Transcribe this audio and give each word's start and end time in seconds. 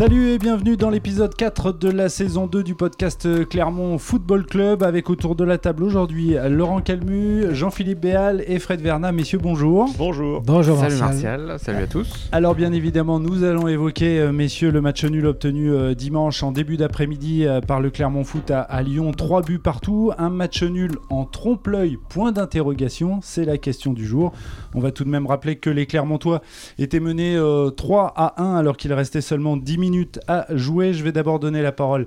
Salut 0.00 0.30
et 0.30 0.38
bienvenue 0.38 0.78
dans 0.78 0.88
l'épisode 0.88 1.34
4 1.34 1.72
de 1.72 1.90
la 1.90 2.08
saison 2.08 2.46
2 2.46 2.62
du 2.62 2.74
podcast 2.74 3.28
Clermont 3.50 3.98
Football 3.98 4.46
Club 4.46 4.82
avec 4.82 5.10
autour 5.10 5.36
de 5.36 5.44
la 5.44 5.58
table 5.58 5.84
aujourd'hui 5.84 6.36
Laurent 6.48 6.80
Calmu, 6.80 7.54
Jean-Philippe 7.54 8.00
Béal 8.00 8.42
et 8.46 8.58
Fred 8.60 8.80
Verna. 8.80 9.12
Messieurs, 9.12 9.36
bonjour. 9.36 9.90
Bonjour. 9.98 10.40
Bonjour 10.40 10.78
Salut 10.78 10.96
Martial. 10.96 11.40
Martial, 11.42 11.58
salut 11.58 11.82
à 11.82 11.86
tous. 11.86 12.30
Alors 12.32 12.54
bien 12.54 12.72
évidemment, 12.72 13.20
nous 13.20 13.44
allons 13.44 13.68
évoquer, 13.68 14.20
euh, 14.20 14.32
messieurs, 14.32 14.70
le 14.70 14.80
match 14.80 15.04
nul 15.04 15.26
obtenu 15.26 15.70
euh, 15.70 15.94
dimanche 15.94 16.42
en 16.42 16.50
début 16.50 16.78
d'après-midi 16.78 17.44
euh, 17.44 17.60
par 17.60 17.82
le 17.82 17.90
Clermont 17.90 18.24
Foot 18.24 18.50
à, 18.50 18.62
à 18.62 18.80
Lyon. 18.80 19.12
Trois 19.12 19.42
buts 19.42 19.58
partout, 19.58 20.12
un 20.16 20.30
match 20.30 20.62
nul 20.62 20.92
en 21.10 21.26
trompe-l'œil, 21.26 21.98
point 22.08 22.32
d'interrogation, 22.32 23.20
c'est 23.22 23.44
la 23.44 23.58
question 23.58 23.92
du 23.92 24.06
jour. 24.06 24.32
On 24.74 24.80
va 24.80 24.92
tout 24.92 25.04
de 25.04 25.10
même 25.10 25.26
rappeler 25.26 25.56
que 25.56 25.68
les 25.68 25.84
Clermontois 25.84 26.40
étaient 26.78 27.00
menés 27.00 27.36
euh, 27.36 27.68
3 27.68 28.14
à 28.16 28.42
1 28.42 28.56
alors 28.56 28.78
qu'il 28.78 28.94
restait 28.94 29.20
seulement 29.20 29.58
10 29.58 29.76
minutes 29.76 29.89
à 30.26 30.46
jouer. 30.50 30.92
Je 30.92 31.04
vais 31.04 31.12
d'abord 31.12 31.38
donner 31.38 31.62
la 31.62 31.72
parole 31.72 32.06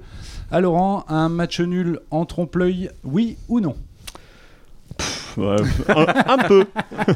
à 0.52 0.62
Laurent. 0.62 1.06
Un 1.08 1.30
match 1.30 1.60
nul 1.60 2.00
en 2.12 2.26
trompe-l'œil, 2.26 2.90
oui 3.04 3.38
ou 3.50 3.60
non? 3.60 3.76
Ouais, 5.38 5.56
un, 5.90 6.34
un 6.34 6.38
peu. 6.48 6.66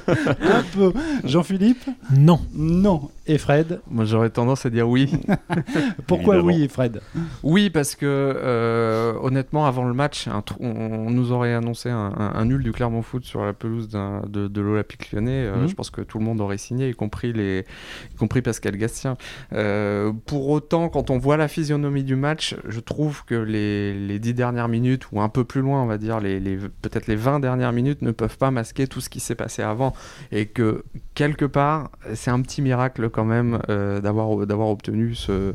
Un 0.07 0.63
peu. 0.73 0.91
Jean-Philippe 1.23 1.83
Non. 2.15 2.39
Non. 2.53 3.09
Et 3.29 3.37
Fred 3.37 3.81
Moi 3.91 4.05
j'aurais 4.05 4.29
tendance 4.29 4.65
à 4.65 4.69
dire 4.69 4.87
oui. 4.87 5.11
Pourquoi 6.07 6.35
Évidemment. 6.37 6.57
oui, 6.57 6.67
Fred? 6.69 7.01
Oui 7.43 7.69
parce 7.69 7.95
que 7.95 8.05
euh, 8.05 9.13
honnêtement 9.21 9.65
avant 9.65 9.85
le 9.85 9.93
match, 9.93 10.27
un 10.27 10.43
on, 10.59 10.67
on 10.69 11.09
nous 11.11 11.31
aurait 11.31 11.53
annoncé 11.53 11.89
un, 11.89 12.13
un- 12.17 12.31
un 12.35 12.45
nul 12.45 12.63
du 12.63 12.71
Clermont 12.71 13.01
Foot 13.01 13.25
sur 13.25 13.43
la 13.45 13.53
pelouse 13.53 13.89
de, 13.89 14.47
de 14.47 14.61
l'Olympique 14.61 15.11
Lyonnais. 15.11 15.45
Euh, 15.45 15.55
Mhm. 15.57 15.67
Je 15.69 15.73
pense 15.75 15.89
que 15.89 16.01
tout 16.01 16.19
le 16.19 16.25
monde 16.25 16.39
aurait 16.41 16.57
signé, 16.57 16.89
y 16.89 16.93
compris, 16.93 17.33
les, 17.33 17.65
y 18.13 18.15
compris 18.15 18.41
Pascal 18.41 18.77
Gastien. 18.77 19.17
Euh, 19.53 20.11
pour 20.25 20.49
autant, 20.49 20.87
quand 20.89 21.09
on 21.09 21.17
voit 21.17 21.35
la 21.37 21.47
physionomie 21.47 22.03
du 22.03 22.15
match, 22.15 22.55
je 22.67 22.79
trouve 22.79 23.23
que 23.25 23.35
les, 23.35 23.93
les 23.93 24.19
10 24.19 24.33
dernières 24.35 24.67
minutes, 24.67 25.07
ou 25.11 25.21
un 25.21 25.29
peu 25.29 25.43
plus 25.43 25.61
loin, 25.61 25.81
on 25.81 25.85
va 25.87 25.97
dire, 25.97 26.19
les, 26.19 26.39
les- 26.39 26.57
peut-être 26.57 27.07
les 27.07 27.15
20 27.15 27.39
dernières 27.39 27.71
minutes, 27.73 28.01
ne 28.07 28.11
peuvent 28.11 28.37
pas 28.37 28.49
masquer 28.51 28.87
tout 28.87 29.01
ce 29.01 29.09
qui 29.09 29.19
s'est 29.19 29.35
passé 29.35 29.61
avant. 29.61 29.93
Et 30.31 30.45
que 30.47 30.83
quelque 31.13 31.45
part, 31.45 31.91
c'est 32.15 32.31
un 32.31 32.41
petit 32.41 32.61
miracle 32.61 33.09
quand 33.09 33.25
même 33.25 33.59
euh, 33.69 33.99
d'avoir 34.01 34.45
d'avoir 34.47 34.69
obtenu 34.69 35.13
ce, 35.15 35.53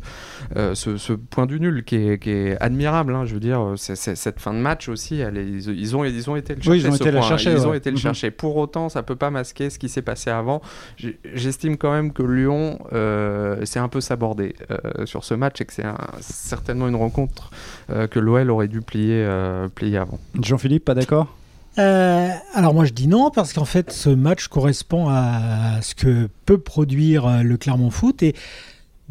euh, 0.56 0.74
ce, 0.74 0.96
ce 0.96 1.12
point 1.12 1.46
du 1.46 1.58
nul 1.60 1.84
qui 1.84 1.96
est, 1.96 2.18
qui 2.22 2.30
est 2.30 2.56
admirable. 2.60 3.14
hein. 3.14 3.24
je 3.24 3.34
veux 3.34 3.40
dire, 3.40 3.72
c'est- 3.76 3.96
c'est- 3.96 4.14
cette 4.16 4.38
fin 4.40 4.52
de 4.52 4.58
match 4.58 4.88
aussi, 4.88 5.20
elle 5.20 5.36
est- 5.38 5.46
ils, 5.46 5.68
ils 5.80 5.96
ont, 5.96 6.04
ils 6.04 6.30
ont 6.30 6.36
été 6.36 6.54
le 6.54 6.60
Oui, 6.60 6.80
chercher. 6.80 6.86
ils 6.86 6.90
ont 6.90 6.94
été 6.96 7.10
point. 7.12 7.22
chercher, 7.22 7.52
Ils 7.52 7.66
ont 7.66 7.74
été 7.74 7.90
le 7.90 7.96
Mhm. 7.96 8.00
chercher. 8.02 8.30
Pour 8.30 8.56
autant, 8.56 8.88
ça 8.88 9.02
peut 9.02 9.16
pas 9.16 9.30
masquer 9.30 9.70
ce 9.70 9.78
qui 9.78 9.88
s'est 9.88 10.02
passé 10.02 10.30
avant. 10.30 10.60
J'ai- 10.96 11.18
J'estime 11.34 11.76
quand 11.76 11.92
même 11.92 12.12
que 12.12 12.22
Lyon 12.22 12.78
euh, 12.92 13.64
s'est 13.64 13.78
un 13.80 13.88
peu 13.88 14.00
sabordé 14.00 14.54
euh, 14.70 15.06
sur 15.06 15.24
ce 15.24 15.34
match 15.34 15.60
et 15.60 15.64
que 15.64 15.72
c'est 15.72 15.84
un- 15.84 15.96
certainement 16.20 16.88
une 16.88 16.96
rencontre 16.96 17.50
euh, 17.90 18.06
que 18.06 18.18
l'OL 18.20 18.50
aurait 18.50 18.68
dû 18.68 18.80
plier, 18.80 19.24
euh, 19.26 19.68
plier 19.68 19.96
avant. 19.98 20.18
Jean-Philippe, 20.40 20.84
pas 20.84 20.94
d'accord? 20.94 21.34
Euh, 21.78 22.28
alors 22.52 22.74
moi 22.74 22.84
je 22.84 22.92
dis 22.92 23.08
non 23.08 23.30
parce 23.30 23.54
qu'en 23.54 23.64
fait 23.64 23.92
ce 23.92 24.10
match 24.10 24.48
correspond 24.48 25.08
à 25.08 25.80
ce 25.80 25.94
que 25.94 26.28
peut 26.44 26.58
produire 26.58 27.26
euh, 27.26 27.42
le 27.42 27.56
Clermont 27.56 27.90
Foot. 27.90 28.22
Et 28.22 28.34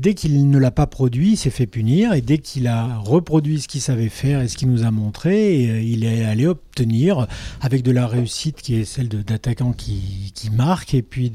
dès 0.02 0.16
qu'il 0.16 0.50
ne 0.50 0.58
l'a 0.58 0.72
pas 0.72 0.88
produit, 0.88 1.34
il 1.34 1.38
s'est 1.38 1.52
fait 1.52 1.68
punir 1.68 2.14
et 2.14 2.22
dès 2.22 2.40
qu'il 2.40 2.68
a 2.68 2.98
reproduit 2.98 3.62
ce 3.62 3.68
qu'il 3.68 3.82
savait 3.82 4.10
faire 4.10 4.42
et 4.42 4.48
ce 4.48 4.58
qu'il 4.58 4.70
nous 4.70 4.84
a 4.84 4.90
montré, 4.90 5.70
euh, 5.70 5.82
il 5.82 6.04
est 6.04 6.26
allé 6.26 6.48
obtenir 6.48 7.28
avec 7.62 7.84
de 7.84 7.92
la 7.92 8.08
réussite 8.08 8.62
qui 8.62 8.76
est 8.76 8.84
celle 8.84 9.10
d'attaquants 9.10 9.74
qui, 9.74 10.32
qui 10.34 10.50
marquent 10.50 10.96
et 10.96 11.04
puis 11.04 11.32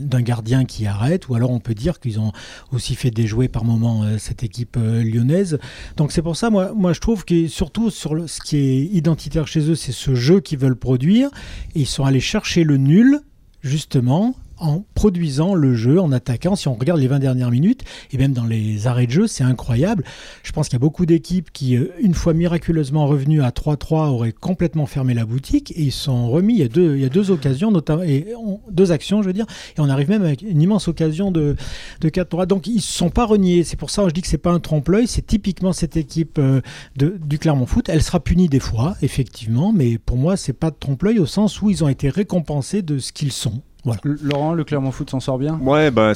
d'un 0.00 0.20
gardien 0.20 0.64
qui 0.64 0.86
arrête 0.86 1.28
ou 1.28 1.36
alors 1.36 1.50
on 1.50 1.60
peut 1.60 1.74
dire 1.74 2.00
qu'ils 2.00 2.18
ont 2.18 2.32
aussi 2.72 2.96
fait 2.96 3.12
déjouer 3.12 3.46
par 3.46 3.64
moment 3.64 4.02
euh, 4.02 4.18
cette 4.18 4.42
équipe 4.42 4.76
euh, 4.76 5.04
lyonnaise. 5.04 5.58
Donc 5.96 6.10
c'est 6.10 6.22
pour 6.22 6.36
ça, 6.36 6.50
moi, 6.50 6.72
moi 6.74 6.92
je 6.92 7.00
trouve 7.00 7.24
que 7.24 7.46
surtout 7.46 7.90
sur 7.90 8.28
ce 8.28 8.40
qui 8.40 8.56
est 8.56 8.80
identitaire 8.86 9.46
chez 9.46 9.60
eux, 9.70 9.76
c'est 9.76 9.92
ce 9.92 10.16
jeu 10.16 10.40
qu'ils 10.40 10.58
veulent 10.58 10.76
produire. 10.76 11.30
Et 11.76 11.80
ils 11.80 11.86
sont 11.86 12.04
allés 12.04 12.20
chercher 12.20 12.64
le 12.64 12.78
nul, 12.78 13.20
justement, 13.62 14.34
en 14.60 14.84
produisant 14.94 15.54
le 15.54 15.74
jeu, 15.74 16.00
en 16.00 16.12
attaquant. 16.12 16.56
Si 16.56 16.68
on 16.68 16.74
regarde 16.74 17.00
les 17.00 17.08
20 17.08 17.18
dernières 17.18 17.50
minutes, 17.50 17.82
et 18.12 18.18
même 18.18 18.32
dans 18.32 18.44
les 18.44 18.86
arrêts 18.86 19.06
de 19.06 19.12
jeu, 19.12 19.26
c'est 19.26 19.44
incroyable. 19.44 20.04
Je 20.42 20.52
pense 20.52 20.68
qu'il 20.68 20.74
y 20.74 20.76
a 20.76 20.80
beaucoup 20.80 21.06
d'équipes 21.06 21.50
qui, 21.52 21.76
euh, 21.76 21.92
une 22.00 22.14
fois 22.14 22.34
miraculeusement 22.34 23.06
revenues 23.06 23.42
à 23.42 23.50
3-3, 23.50 24.08
auraient 24.08 24.32
complètement 24.32 24.86
fermé 24.86 25.14
la 25.14 25.24
boutique. 25.24 25.72
Et 25.72 25.82
ils 25.82 25.92
sont 25.92 26.28
remis, 26.30 26.54
il 26.54 26.60
y 26.60 27.04
a 27.04 27.08
deux, 27.08 27.30
occasions, 27.30 27.70
notamment, 27.70 28.02
et 28.02 28.26
deux 28.70 28.92
actions, 28.92 29.22
je 29.22 29.28
veux 29.28 29.32
dire. 29.32 29.46
Et 29.76 29.80
on 29.80 29.88
arrive 29.88 30.08
même 30.08 30.22
avec 30.22 30.42
une 30.42 30.60
immense 30.60 30.88
occasion 30.88 31.30
de, 31.30 31.56
de 32.00 32.08
4-3. 32.08 32.46
Donc 32.46 32.66
ils 32.66 32.76
ne 32.76 32.80
sont 32.80 33.10
pas 33.10 33.26
reniés. 33.26 33.64
C'est 33.64 33.76
pour 33.76 33.90
ça 33.90 34.02
que 34.02 34.08
je 34.08 34.14
dis 34.14 34.22
que 34.22 34.28
c'est 34.28 34.38
pas 34.38 34.52
un 34.52 34.60
trompe-l'œil. 34.60 35.06
C'est 35.06 35.26
typiquement 35.26 35.72
cette 35.72 35.96
équipe 35.96 36.38
euh, 36.38 36.60
du 36.96 37.38
Clermont 37.38 37.66
Foot. 37.66 37.88
Elle 37.88 38.02
sera 38.02 38.20
punie 38.20 38.48
des 38.48 38.60
fois, 38.60 38.96
effectivement, 39.02 39.72
mais 39.72 39.98
pour 39.98 40.16
moi, 40.16 40.36
c'est 40.36 40.52
pas 40.52 40.70
de 40.70 40.76
trompe-l'œil 40.78 41.18
au 41.18 41.26
sens 41.26 41.60
où 41.62 41.70
ils 41.70 41.84
ont 41.84 41.88
été 41.88 42.08
récompensés 42.08 42.82
de 42.82 42.98
ce 42.98 43.12
qu'ils 43.12 43.32
sont. 43.32 43.62
Voilà. 43.84 44.00
Laurent, 44.22 44.54
le 44.54 44.64
Clermont 44.64 44.90
Foot 44.90 45.08
s'en 45.10 45.20
sort 45.20 45.38
bien? 45.38 45.58
Ouais, 45.62 45.90
bah, 45.90 46.12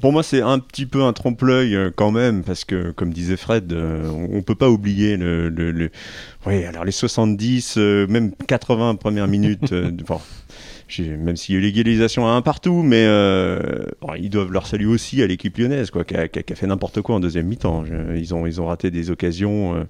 pour 0.00 0.12
moi, 0.12 0.22
c'est 0.22 0.42
un 0.42 0.58
petit 0.58 0.86
peu 0.86 1.02
un 1.02 1.12
trompe-l'œil 1.12 1.74
euh, 1.74 1.90
quand 1.94 2.10
même, 2.12 2.42
parce 2.42 2.64
que, 2.64 2.90
comme 2.92 3.12
disait 3.12 3.36
Fred, 3.38 3.72
euh, 3.72 4.08
on, 4.10 4.36
on 4.38 4.42
peut 4.42 4.54
pas 4.54 4.68
oublier 4.68 5.16
le. 5.16 5.48
le, 5.48 5.72
le- 5.72 5.90
Oui, 6.46 6.64
alors 6.64 6.84
les 6.84 6.92
70, 6.92 7.76
euh, 7.78 8.06
même 8.06 8.32
80 8.46 8.96
premières 8.96 9.28
minutes. 9.28 9.72
euh, 9.72 9.90
bon, 10.06 10.20
j'ai- 10.88 11.16
même 11.16 11.36
s'il 11.36 11.54
y 11.54 11.58
a 11.58 11.60
eu 11.60 11.64
l'égalisation 11.64 12.26
à 12.28 12.32
un 12.32 12.42
partout, 12.42 12.82
mais 12.82 13.04
euh, 13.06 13.86
bon, 14.02 14.08
ils 14.14 14.30
doivent 14.30 14.52
leur 14.52 14.66
saluer 14.66 14.86
aussi 14.86 15.22
à 15.22 15.26
l'équipe 15.26 15.56
lyonnaise, 15.56 15.90
quoi, 15.90 16.04
qui 16.04 16.14
a, 16.16 16.28
fait 16.54 16.66
n'importe 16.66 17.00
quoi 17.00 17.16
en 17.16 17.20
deuxième 17.20 17.46
mi-temps. 17.46 17.84
Ils 18.14 18.34
ont, 18.34 18.46
ils 18.46 18.60
ont 18.60 18.66
raté 18.66 18.90
des 18.90 19.10
occasions 19.10 19.74
euh, 19.74 19.84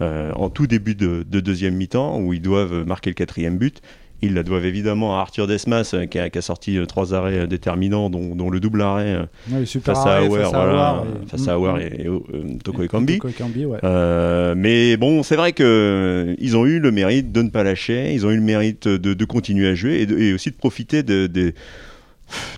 euh, 0.00 0.32
en 0.36 0.48
tout 0.48 0.66
début 0.68 0.94
de, 0.94 1.24
de 1.28 1.40
deuxième 1.40 1.74
mi-temps 1.74 2.20
où 2.20 2.32
ils 2.32 2.40
doivent 2.40 2.86
marquer 2.86 3.10
le 3.10 3.14
quatrième 3.14 3.58
but. 3.58 3.82
Ils 4.24 4.34
la 4.34 4.44
doivent 4.44 4.64
évidemment 4.66 5.18
à 5.18 5.20
Arthur 5.22 5.48
Desmas 5.48 5.90
euh, 5.94 6.06
qui 6.06 6.18
a, 6.18 6.30
qui 6.30 6.38
a 6.38 6.42
sorti 6.42 6.78
euh, 6.78 6.86
trois 6.86 7.12
arrêts 7.12 7.40
euh, 7.40 7.46
déterminants, 7.48 8.08
dont, 8.08 8.36
dont 8.36 8.50
le 8.50 8.60
double 8.60 8.80
arrêt 8.82 9.18
Oui, 9.50 9.66
super 9.66 9.96
face 9.96 10.06
à 10.06 10.22
Auer, 10.24 10.42
face 10.42 10.52
voilà, 10.52 11.02
et- 11.24 11.28
face 11.28 11.48
à 11.48 11.58
Mm, 11.58 11.80
et, 11.80 12.06
et, 12.06 12.58
Toko. 12.62 12.82
Ekambi. 12.84 13.14
Toko 13.18 13.28
Ekambi, 13.28 13.64
ouais. 13.66 13.78
Euh, 13.82 14.54
mais 14.56 14.96
bon, 14.96 15.22
c'est 15.24 15.34
vrai 15.36 15.52
que 15.52 16.36
ils 16.38 16.56
ont 16.56 16.66
eu 16.66 16.78
le 16.78 16.92
mérite 16.92 17.32
de 17.32 17.42
ne 17.42 17.50
pas 17.50 17.64
lâcher, 17.64 18.12
ils 18.14 18.24
ont 18.24 18.30
eu 18.30 18.36
le 18.36 18.42
mérite 18.42 18.86
de, 18.88 19.12
de 19.14 19.24
continuer 19.24 19.66
à 19.68 19.74
jouer 19.74 20.02
et, 20.02 20.06
de- 20.06 20.34
aussi 20.34 20.50
de 20.50 20.56
profiter 20.56 21.02
de, 21.02 21.26
de- 21.26 21.52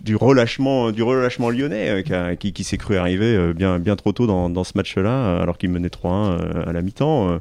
du 0.05 0.15
relâchement, 0.17 0.93
du 0.93 1.03
relâchement 1.03 1.51
lyonnais 1.51 1.89
euh, 1.91 2.03
qui, 2.03 2.13
a- 2.15 2.37
qui- 2.37 2.53
qui 2.53 2.63
s'est 2.63 2.77
cru 2.77 2.97
arriver 2.97 3.35
euh, 3.35 3.53
bien, 3.55 3.79
bien 3.79 3.97
trop 3.97 4.13
tôt 4.13 4.27
dans, 4.27 4.49
dans 4.51 4.65
ce 4.65 4.73
match-là, 4.77 5.39
alors 5.41 5.57
qu'il 5.59 5.71
menait 5.71 5.89
3-1 5.89 6.09
euh, 6.09 6.63
à 6.67 6.73
la 6.73 6.83
mi-temps. 6.83 7.41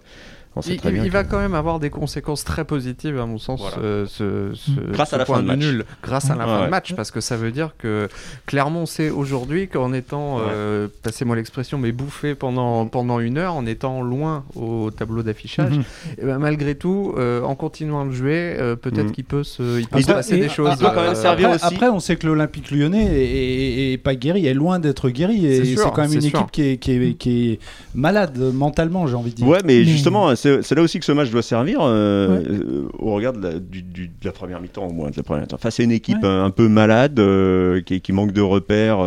On 0.56 0.62
sait 0.62 0.74
Il, 0.76 0.78
très 0.80 0.90
il- 0.90 0.94
bien 0.96 1.04
il 1.04 1.08
que- 1.10 1.14
va 1.14 1.24
quand 1.24 1.40
même 1.40 1.56
avoir 1.56 1.80
des 1.80 1.90
conséquences 1.90 2.44
très 2.44 2.66
positives, 2.66 3.20
à 3.20 3.26
mon 3.26 3.38
sens, 3.38 3.60
Voilà. 3.62 3.78
euh, 3.80 4.06
ce, 4.08 4.52
ce- 4.54 4.92
Grâce 4.92 5.10
ce 5.10 5.16
à 5.16 5.18
la 5.18 5.26
point 5.26 5.38
fin 5.38 5.42
de 5.44 5.48
match. 5.48 5.60
nul, 5.60 5.86
grâce 6.04 6.30
à 6.30 6.36
la 6.36 6.46
Ouais, 6.46 6.52
fin 6.52 6.60
ouais. 6.60 6.66
de 6.66 6.70
match, 6.72 6.94
parce 6.94 7.12
que 7.12 7.22
ça 7.22 7.38
veut 7.38 7.52
dire 7.52 7.72
que 7.78 8.08
Clermont 8.46 8.86
sait 8.86 9.10
aujourd'hui 9.10 9.68
qu'en 9.68 9.94
étant, 9.94 10.40
euh, 10.42 10.88
passez-moi 11.04 11.36
l'expression, 11.36 11.78
mais 11.78 11.92
bouffé 11.92 12.36
pendant, 12.36 12.86
pendant 12.86 13.20
une 13.20 13.38
heure, 13.38 13.56
en 13.56 13.66
étant 13.66 14.02
loin 14.02 14.44
au 14.56 14.92
tableau 14.92 15.24
d'affichage, 15.24 15.72
Mhm. 15.78 15.84
et 16.20 16.26
ben, 16.26 16.40
malgré 16.40 16.76
tout, 16.76 17.14
euh, 17.18 17.42
en 17.42 17.56
continuant 17.56 18.06
de 18.06 18.12
jouer, 18.12 18.56
euh, 18.60 18.76
peut-être 18.76 19.12
qu'il 19.12 19.24
peut 19.24 19.44
se, 19.44 19.80
il 19.80 19.88
peut 19.88 20.00
Il 20.00 20.02
se 20.04 20.08
doit- 20.08 20.16
passer 20.18 20.38
des 20.38 20.50
choses. 20.50 20.72
il 20.74 20.80
doit 20.80 20.92
quand 20.92 21.04
même 21.04 21.16
servir 21.16 21.50
Après, 21.50 21.66
aussi. 21.66 21.76
après, 21.76 21.90
on 21.90 22.00
sait 22.00 22.16
que 22.16 22.28
l'Olympique 22.28 22.72
lyonnais 22.72 23.06
est, 23.06 23.24
est- 23.24 23.94
est 23.94 23.98
pas 23.98 24.16
guéri, 24.16 24.46
est 24.46 24.54
loin 24.54 24.80
d'être 24.80 25.10
guéri. 25.10 25.46
Et 25.46 25.58
C'est 25.66 25.76
c'est 25.76 25.84
quand 25.92 25.98
même 25.98 26.14
une 26.14 26.22
c'est 26.22 26.30
sûr. 26.30 26.40
équipe 26.40 26.52
qui 26.52 26.62
est, 26.64 26.78
qui, 26.78 26.92
est, 26.92 27.14
qui 27.14 27.52
est 27.54 27.60
malade 27.96 28.38
mentalement, 28.54 29.08
j'ai 29.08 29.16
envie 29.16 29.32
de 29.32 29.36
dire. 29.36 29.48
Ouais, 29.48 29.60
mais 29.64 29.80
Mais- 29.80 29.86
justement, 29.86 30.36
c'est 30.62 30.76
là 30.76 30.82
aussi 30.82 31.00
que 31.00 31.06
ce 31.06 31.12
match 31.12 31.30
doit 31.32 31.42
servir 31.42 31.80
euh, 31.82 32.28
Ouais. 32.40 32.44
euh, 32.50 32.88
au 33.00 33.14
regard 33.14 33.34
de 33.34 33.42
la, 33.42 33.60
du- 33.60 33.82
du- 33.84 34.08
de 34.08 34.14
la 34.26 34.32
première 34.32 34.60
mi-temps, 34.62 34.88
au 34.88 34.92
moins 34.94 35.10
de 35.10 35.16
la 35.18 35.24
première 35.24 35.42
mi-temps. 35.44 35.58
Face 35.58 35.80
à 35.80 35.84
une 35.84 35.92
équipe 35.92 36.22
Ouais. 36.24 36.30
un 36.30 36.50
peu 36.50 36.68
malade, 36.68 37.20
euh, 37.20 37.82
qui, 37.82 38.02
qui 38.02 38.12
manque 38.14 38.32
de 38.34 38.42
repères, 38.42 39.00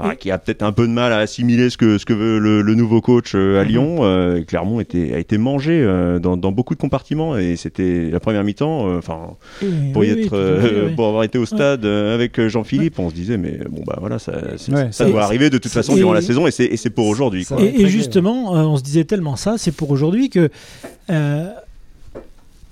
Oui. 0.00 0.16
qui 0.18 0.30
a 0.32 0.38
peut-être 0.38 0.62
un 0.62 0.72
peu 0.72 0.88
de 0.88 0.92
mal 0.92 1.12
à 1.12 1.18
assimiler 1.18 1.70
ce 1.70 1.76
que, 1.76 1.98
ce 1.98 2.04
que 2.04 2.12
veut 2.12 2.38
le, 2.40 2.62
le 2.62 2.74
nouveau 2.74 3.00
coach 3.00 3.32
euh, 3.34 3.60
à 3.60 3.62
Mhm. 3.64 3.68
Lyon. 3.68 3.96
Euh, 4.00 4.42
Clermont 4.42 4.80
était, 4.80 5.14
a 5.14 5.18
été 5.18 5.38
mangé 5.38 5.80
euh, 5.82 6.18
dans, 6.18 6.36
dans 6.36 6.50
beaucoup 6.52 6.74
de 6.74 6.80
compartiments 6.80 7.36
et 7.38 7.54
c'était 7.56 8.10
la 8.10 8.18
première 8.18 8.42
mi-temps. 8.42 8.96
Enfin, 8.96 9.36
pour 9.92 10.04
y 10.04 10.12
oui, 10.12 10.22
être, 10.24 10.94
pour 10.96 11.06
avoir 11.06 11.22
été 11.22 11.38
au 11.38 11.46
stade 11.46 11.84
avec 11.86 12.40
Jean-Philippe, 12.48 12.98
on 12.98 13.08
se 13.10 13.14
disait 13.14 13.36
mais 13.36 13.58
bon 13.70 13.82
bah 13.86 13.96
voilà, 14.00 14.18
ça, 14.18 14.32
doit 15.06 15.22
arriver 15.22 15.48
de 15.50 15.58
toute 15.58 15.70
façon 15.72 15.94
durant 15.94 16.12
la 16.12 16.22
saison 16.22 16.46
et 16.46 16.50
c'est 16.50 16.90
pour 16.90 17.06
aujourd'hui. 17.06 17.46
Et, 17.60 17.86
justement, 17.86 18.52
on 18.52 18.76
se 18.76 18.82
disait 18.82 19.04
tellement 19.04 19.36
ça, 19.36 19.54
c'est 19.58 19.72
pour 19.72 19.90
aujourd'hui 19.90 20.28
que, 20.28 20.50
euh, 21.10 21.46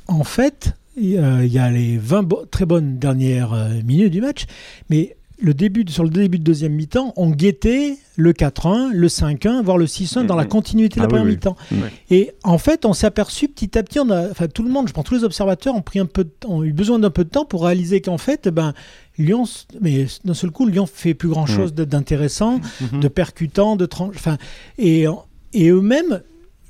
en 0.09 0.25
fait, 0.25 0.75
il 0.97 1.11
y 1.11 1.19
a- 1.19 1.45
il 1.45 1.53
y 1.53 1.59
a 1.59 1.71
les 1.71 1.97
20 1.97 2.23
bo- 2.23 2.45
très 2.51 2.67
bonnes 2.67 2.99
dernières 2.99 3.53
euh, 3.53 3.69
minutes 3.87 4.13
du 4.13 4.21
match, 4.21 4.45
mais 4.91 5.17
le 5.43 5.55
début, 5.55 5.85
sur 5.89 6.05
le 6.05 6.09
début 6.11 6.39
de 6.39 6.45
deuxième 6.45 6.73
mi-temps, 6.73 7.13
on 7.17 7.31
guettait 7.31 7.97
le 8.17 8.33
4-1, 8.33 8.91
le 8.93 9.09
5-1, 9.09 9.63
voire 9.63 9.77
le 9.77 9.87
6-1 9.87 10.25
dans 10.25 10.37
la 10.37 10.45
Mhm. 10.45 10.49
continuité 10.49 10.95
de 10.97 11.01
la 11.01 11.05
Ah 11.07 11.09
première 11.09 11.25
oui. 11.25 11.33
mi-temps. 11.33 11.57
Ouais. 11.73 11.91
Et 12.11 12.31
en 12.45 12.59
fait, 12.59 12.85
on 12.87 12.93
s'est 12.93 13.07
aperçu 13.07 13.49
petit 13.49 13.77
à 13.77 13.83
petit, 13.83 13.99
on 13.99 14.09
a, 14.11 14.31
enfin 14.31 14.47
tout 14.47 14.63
le 14.63 14.71
monde, 14.71 14.87
je 14.89 14.93
pense 14.93 15.05
tous 15.05 15.15
les 15.15 15.25
observateurs 15.25 15.75
ont 15.75 15.83
pris 15.83 15.99
un 15.99 16.07
peu, 16.07 16.25
de 16.25 16.31
temps- 16.31 16.51
ont 16.51 16.63
eu 16.65 16.73
besoin 16.73 16.99
d'un 16.99 17.11
peu 17.11 17.25
de 17.25 17.29
temps 17.31 17.45
pour 17.45 17.65
réaliser 17.65 18.01
qu'en 18.01 18.19
fait, 18.19 18.49
ben 18.49 18.73
Lyon, 19.19 19.45
mais 19.81 20.07
d'un 20.25 20.35
seul 20.35 20.51
coup, 20.53 20.67
Lyon 20.67 20.87
fait 20.87 21.13
plus 21.15 21.29
grand 21.29 21.47
chose 21.47 21.75
d'intéressant, 21.75 22.61
Mhm. 22.93 23.01
de 23.01 23.09
percutant, 23.09 23.77
de 23.77 23.85
tranche, 23.87 24.15
enfin 24.17 24.39
et 24.79 25.07
et 25.55 25.69
eux-mêmes. 25.69 26.23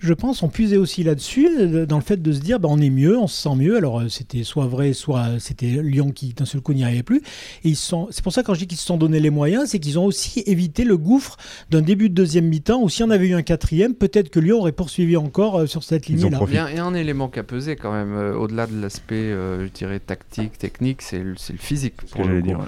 Je 0.02 0.14
pense, 0.14 0.42
ont 0.42 0.48
puisé 0.48 0.76
aussi 0.78 1.04
là-dessus, 1.04 1.48
euh, 1.60 1.86
dans 1.86 1.96
le 1.96 2.02
fait 2.02 2.20
de 2.20 2.32
se 2.32 2.40
dire, 2.40 2.58
ben, 2.58 2.68
on 2.70 2.78
est 2.78 2.90
mieux, 2.90 3.16
on 3.16 3.28
se 3.28 3.40
sent 3.40 3.54
mieux. 3.56 3.76
Alors, 3.76 4.00
euh, 4.00 4.08
c'était 4.08 4.42
soit 4.42 4.66
vrai, 4.66 4.92
soit 4.94 5.38
c'était 5.38 5.80
Lyon 5.82 6.10
qui, 6.10 6.34
d'un 6.34 6.44
seul 6.44 6.60
coup, 6.60 6.72
n'y 6.72 6.82
arrivait 6.82 7.02
plus. 7.04 7.18
Et 7.64 7.68
ils 7.68 7.76
sont, 7.76 8.08
c'est 8.10 8.22
pour 8.24 8.32
ça, 8.32 8.42
quand 8.42 8.54
je 8.54 8.58
dis 8.60 8.66
qu'ils 8.66 8.78
se 8.78 8.84
sont 8.86 8.96
donné 8.96 9.20
les 9.20 9.30
moyens, 9.30 9.68
c'est 9.70 9.78
qu'ils 9.78 9.98
ont 10.00 10.04
aussi 10.04 10.40
évité 10.46 10.82
le 10.84 10.96
gouffre 10.96 11.36
d'un 11.70 11.82
début 11.82 12.08
de 12.08 12.14
deuxième 12.14 12.46
mi-temps, 12.46 12.82
où 12.82 12.88
si 12.88 13.02
on 13.04 13.10
avait 13.10 13.28
eu 13.28 13.34
un 13.34 13.42
quatrième, 13.42 13.94
peut-être 13.94 14.28
que 14.30 14.40
Lyon 14.40 14.58
aurait 14.58 14.72
poursuivi 14.72 15.16
encore 15.16 15.60
euh, 15.60 15.66
sur 15.66 15.84
cette 15.84 16.06
lignée-là. 16.08 16.40
Il 16.48 16.54
y, 16.54 16.58
a, 16.58 16.84
un 16.84 16.94
élément 16.94 17.28
qui 17.28 17.38
a 17.38 17.44
pesé 17.44 17.76
quand 17.76 17.92
même, 17.92 18.12
euh, 18.14 18.34
au-delà 18.34 18.66
de 18.66 18.80
l'aspect, 18.80 19.14
euh, 19.14 19.66
je 19.66 19.70
dirais, 19.72 20.00
tactique, 20.00 20.58
technique, 20.58 21.00
c'est 21.02 21.22
le, 21.22 21.34
c'est 21.36 21.52
le 21.52 21.58
physique. 21.60 21.94
Pour 22.10 22.24
le 22.24 22.42
dire. 22.42 22.58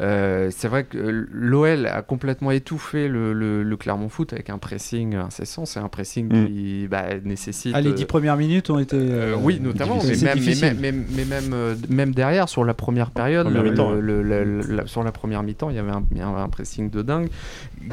Euh, 0.00 0.50
c'est 0.54 0.68
vrai 0.68 0.84
que 0.84 0.98
l'OL 1.30 1.86
a 1.86 2.02
complètement 2.02 2.50
étouffé 2.50 3.08
le, 3.08 3.32
le- 3.32 3.62
le 3.62 3.76
Clermont 3.76 4.08
Foot 4.08 4.32
avec 4.32 4.50
un 4.50 4.58
pressing 4.58 5.14
incessant. 5.14 5.64
C'est 5.64 5.80
un 5.80 5.88
pressing 5.88 6.22
Mm. 6.32 6.46
qui 6.46 6.81
bah, 6.88 7.04
nécessite. 7.24 7.72
Ah, 7.74 7.80
les 7.80 7.90
euh, 7.90 7.94
dix 7.94 8.04
premières 8.04 8.36
minutes 8.36 8.70
ont 8.70 8.78
été. 8.78 8.96
euh, 8.96 9.34
euh, 9.34 9.36
oui, 9.40 9.58
notamment, 9.60 9.96
mais 10.02 10.10
même, 10.10 10.18
mais, 10.22 10.34
difficile. 10.34 10.74
même, 10.76 10.78
mais- 10.80 10.92
mais 11.16 11.24
même, 11.24 11.76
même 11.88 12.14
derrière, 12.14 12.48
sur 12.48 12.64
la 12.64 12.74
première 12.74 13.10
période, 13.10 13.44
Première 13.46 13.62
le- 13.62 13.70
mi-temps, 13.70 13.90
le- 13.92 14.22
le- 14.22 14.44
le- 14.44 14.60
la- 14.76 14.86
sur 14.86 15.02
la 15.04 15.12
première 15.12 15.42
mi-temps, 15.42 15.70
il 15.70 15.76
y 15.76 15.78
avait 15.78 15.90
un, 15.90 16.48
pressing 16.48 16.90
de 16.90 17.02
dingue 17.02 17.28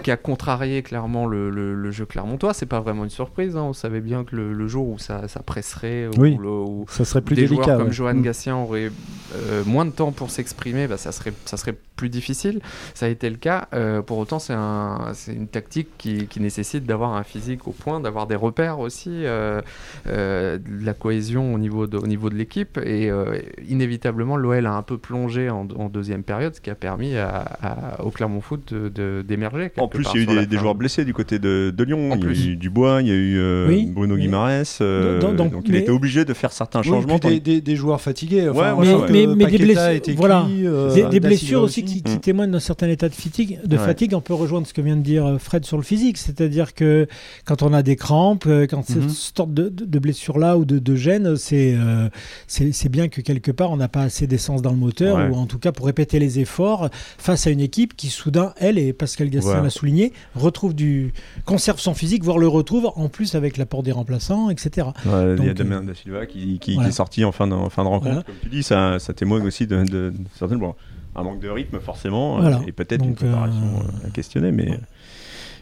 qui 0.03 0.11
a 0.11 0.17
contrarié 0.17 0.81
clairement 0.83 1.25
le, 1.27 1.49
le- 1.49 1.73
le 1.75 1.91
jeu 1.91 2.05
clermontois. 2.05 2.53
C'est 2.53 2.65
pas 2.65 2.79
vraiment 2.79 3.03
une 3.03 3.09
surprise, 3.09 3.55
hein. 3.55 3.63
on 3.63 3.73
savait 3.73 4.01
bien 4.01 4.23
que 4.23 4.35
le, 4.35 4.53
le 4.53 4.67
jour 4.67 4.87
où 4.89 4.97
ça, 4.99 5.27
ça 5.27 5.41
presserait, 5.41 6.07
où, 6.07 6.19
Oui. 6.21 6.37
le- 6.39 6.47
où 6.49 6.85
Ça 6.89 7.05
serait 7.05 7.21
plus 7.21 7.35
des 7.35 7.43
délicat. 7.43 7.63
joueurs 7.63 7.77
comme 7.77 7.87
ouais. 7.87 7.93
Johan 7.93 8.13
Mm. 8.15 8.21
Gatien 8.23 8.55
auraient 8.57 8.91
euh, 9.35 9.63
moins 9.65 9.85
de 9.85 9.91
temps 9.91 10.11
pour 10.11 10.31
s'exprimer, 10.31 10.87
bah, 10.87 10.97
ça, 10.97 11.11
serait, 11.11 11.33
ça 11.45 11.55
serait 11.57 11.75
plus 11.99 12.09
difficile. 12.09 12.61
Ça 12.93 13.07
a 13.07 13.09
été 13.09 13.29
le 13.29 13.35
cas. 13.35 13.67
Euh, 13.73 14.01
pour 14.01 14.17
autant, 14.19 14.39
c'est 14.39 14.53
un, 14.55 15.11
c'est 15.13 15.33
une 15.33 15.47
tactique 15.47 15.89
qui, 15.97 16.27
qui 16.27 16.39
nécessite 16.39 16.85
d'avoir 16.85 17.13
un 17.15 17.23
physique 17.23 17.67
au 17.67 17.71
point, 17.71 17.99
d'avoir 17.99 18.25
des 18.25 18.35
repères 18.37 18.79
aussi, 18.79 19.09
euh, 19.25 19.59
euh, 20.07 20.57
de 20.57 20.85
la 20.85 20.93
cohésion 20.93 21.53
au 21.53 21.57
niveau 21.59 21.87
de, 21.87 21.97
au 21.97 22.07
niveau 22.07 22.29
de 22.29 22.35
l'équipe. 22.35 22.77
Et 22.83 23.09
euh, 23.11 23.37
inévitablement, 23.67 24.37
l'OL 24.37 24.65
a 24.65 24.73
un 24.73 24.81
peu 24.81 24.97
plongé 24.97 25.49
en, 25.49 25.67
en 25.77 25.89
deuxième 25.89 26.23
période, 26.23 26.55
ce 26.55 26.61
qui 26.61 26.69
a 26.69 26.75
permis 26.75 27.15
à, 27.17 27.27
à- 27.61 28.01
au 28.03 28.11
Clermont 28.11 28.39
Foot 28.41 28.73
de- 28.73 28.87
de- 28.89 29.21
d'émerger. 29.27 29.71
En 29.77 29.87
plus, 29.89 30.03
part 30.03 30.15
il 30.15 30.23
y 30.31 30.37
a 30.37 30.43
eu 30.43 30.47
des, 30.47 30.57
joueurs 30.57 30.75
blessés 30.75 31.03
du 31.03 31.13
côté 31.13 31.37
de, 31.37 31.73
de 31.75 31.83
Lyon. 31.83 32.11
En 32.13 32.15
il 32.17 32.23
y 32.23 32.47
a 32.47 32.51
eu 32.51 32.55
Dubois, 32.55 33.01
il 33.01 33.07
y 33.07 33.11
a 33.11 33.15
eu 33.15 33.37
euh, 33.39 33.67
Oui, 33.67 33.87
Bruno 33.93 34.15
oui. 34.15 34.21
Guimaraes. 34.21 34.77
euh, 34.81 35.19
Donc- 35.19 35.35
donc- 35.35 35.51
donc 35.51 35.63
il 35.65 35.73
mais- 35.73 35.79
était 35.79 35.91
obligé 35.91 36.23
de 36.23 36.33
faire 36.33 36.53
certains 36.53 36.79
Oui, 36.81 36.87
changements. 36.87 37.17
des, 37.19 37.39
des- 37.41 37.59
des 37.61 37.75
joueurs 37.75 37.99
fatigués. 37.99 38.47
Enfin, 38.49 38.59
Ouais, 38.59 38.67
on 38.75 38.79
ouais, 38.79 38.85
sent 38.85 38.95
ouais. 38.95 39.07
que 39.07 39.11
Mais- 39.11 39.35
mais 39.35 39.45
des 39.51 39.57
blessures- 39.57 40.15
voilà. 40.15 40.45
cuit, 40.47 40.65
euh, 40.67 41.09
Des, 41.09 41.19
blessures 41.19 41.61
aussi 41.61 41.83
qui, 41.89 42.01
qui 42.03 42.15
Mm. 42.15 42.19
témoignent 42.19 42.51
d'un 42.51 42.59
certain 42.59 42.87
état 42.89 43.09
de 43.09 43.13
fatigue. 43.13 43.59
De 43.65 43.77
Ouais. 43.77 43.83
fatigue, 43.85 44.13
on 44.13 44.21
peut 44.21 44.33
rejoindre 44.33 44.67
ce 44.67 44.73
que 44.73 44.81
vient 44.81 44.95
de 44.97 45.01
dire 45.01 45.25
euh, 45.25 45.37
Fred 45.37 45.65
sur 45.65 45.77
le 45.77 45.83
physique, 45.83 46.17
c'est-à-dire 46.17 46.73
que 46.73 47.07
quand 47.45 47.61
on 47.63 47.73
a 47.73 47.83
des 47.83 47.95
crampes, 47.95 48.45
euh, 48.47 48.67
quand 48.67 48.87
Mhm. 48.89 49.01
cette 49.01 49.09
sorte 49.11 49.53
de, 49.53 49.99
blessure-là 49.99 50.57
ou 50.57 50.65
de, 50.65 50.79
de 50.79 50.95
gêne, 50.95 51.35
c'est 51.35 51.73
euh, 51.75 52.09
c'est 52.47 52.89
bien 52.89 53.07
que 53.09 53.21
quelque 53.21 53.51
part 53.51 53.71
on 53.71 53.77
n'a 53.77 53.87
pas 53.87 54.01
assez 54.03 54.27
d'essence 54.27 54.61
dans 54.61 54.71
le 54.71 54.77
moteur, 54.77 55.17
Ouais. 55.17 55.27
ou 55.29 55.35
en 55.35 55.45
tout 55.45 55.59
cas 55.59 55.71
pour 55.71 55.85
répéter 55.85 56.19
les 56.19 56.39
efforts 56.39 56.89
face 57.17 57.47
à 57.47 57.49
une 57.49 57.59
équipe 57.59 57.95
qui 57.97 58.07
soudain, 58.09 58.53
elle 58.57 58.77
et 58.77 58.93
Pascal 58.93 59.29
Gastien 59.29 59.51
Voilà. 59.51 59.63
l'a 59.63 59.69
souligné, 59.69 60.13
retrouve 60.35 60.73
du 60.73 61.13
conserve 61.45 61.79
son 61.79 61.93
physique, 61.93 62.23
voire 62.23 62.37
le 62.37 62.47
retrouve 62.47 62.91
en 62.95 63.09
plus 63.09 63.35
avec 63.35 63.57
l'apport 63.57 63.83
des 63.83 63.91
remplaçants, 63.91 64.49
etc. 64.49 64.87
Ouais, 65.05 65.35
il 65.37 65.45
y 65.45 65.49
a 65.49 65.53
Damien 65.53 65.83
Da 65.83 65.93
Silva 65.95 66.25
qui, 66.25 66.59
qui- 66.59 66.73
voilà. 66.75 66.89
qui 66.89 66.93
est 66.93 66.95
sorti 66.95 67.23
en 67.25 67.31
fin 67.31 67.47
de, 67.47 67.53
en 67.53 67.69
fin 67.69 67.83
de 67.83 67.87
rencontre. 67.89 68.05
Voilà. 68.11 68.23
Comme 68.23 68.35
tu 68.41 68.49
dis, 68.49 68.63
ça, 68.63 68.99
ça 68.99 69.13
témoigne 69.13 69.43
aussi 69.45 69.67
de, 69.67 69.77
de, 69.83 70.09
de 70.09 70.13
certaines- 70.37 70.59
bon, 70.59 70.75
un 71.15 71.23
manque 71.23 71.39
de 71.39 71.49
rythme 71.49 71.79
forcément, 71.79 72.37
euh, 72.37 72.41
Voilà. 72.41 72.61
et 72.67 72.71
peut-être 72.71 73.03
une 73.03 73.11
Donc, 73.11 73.23
euh, 73.23 73.31
préparation 73.31 73.61
euh, 74.03 74.07
à 74.07 74.09
questionner. 74.11 74.51
Mais 74.51 74.69
ouais. 74.69 74.79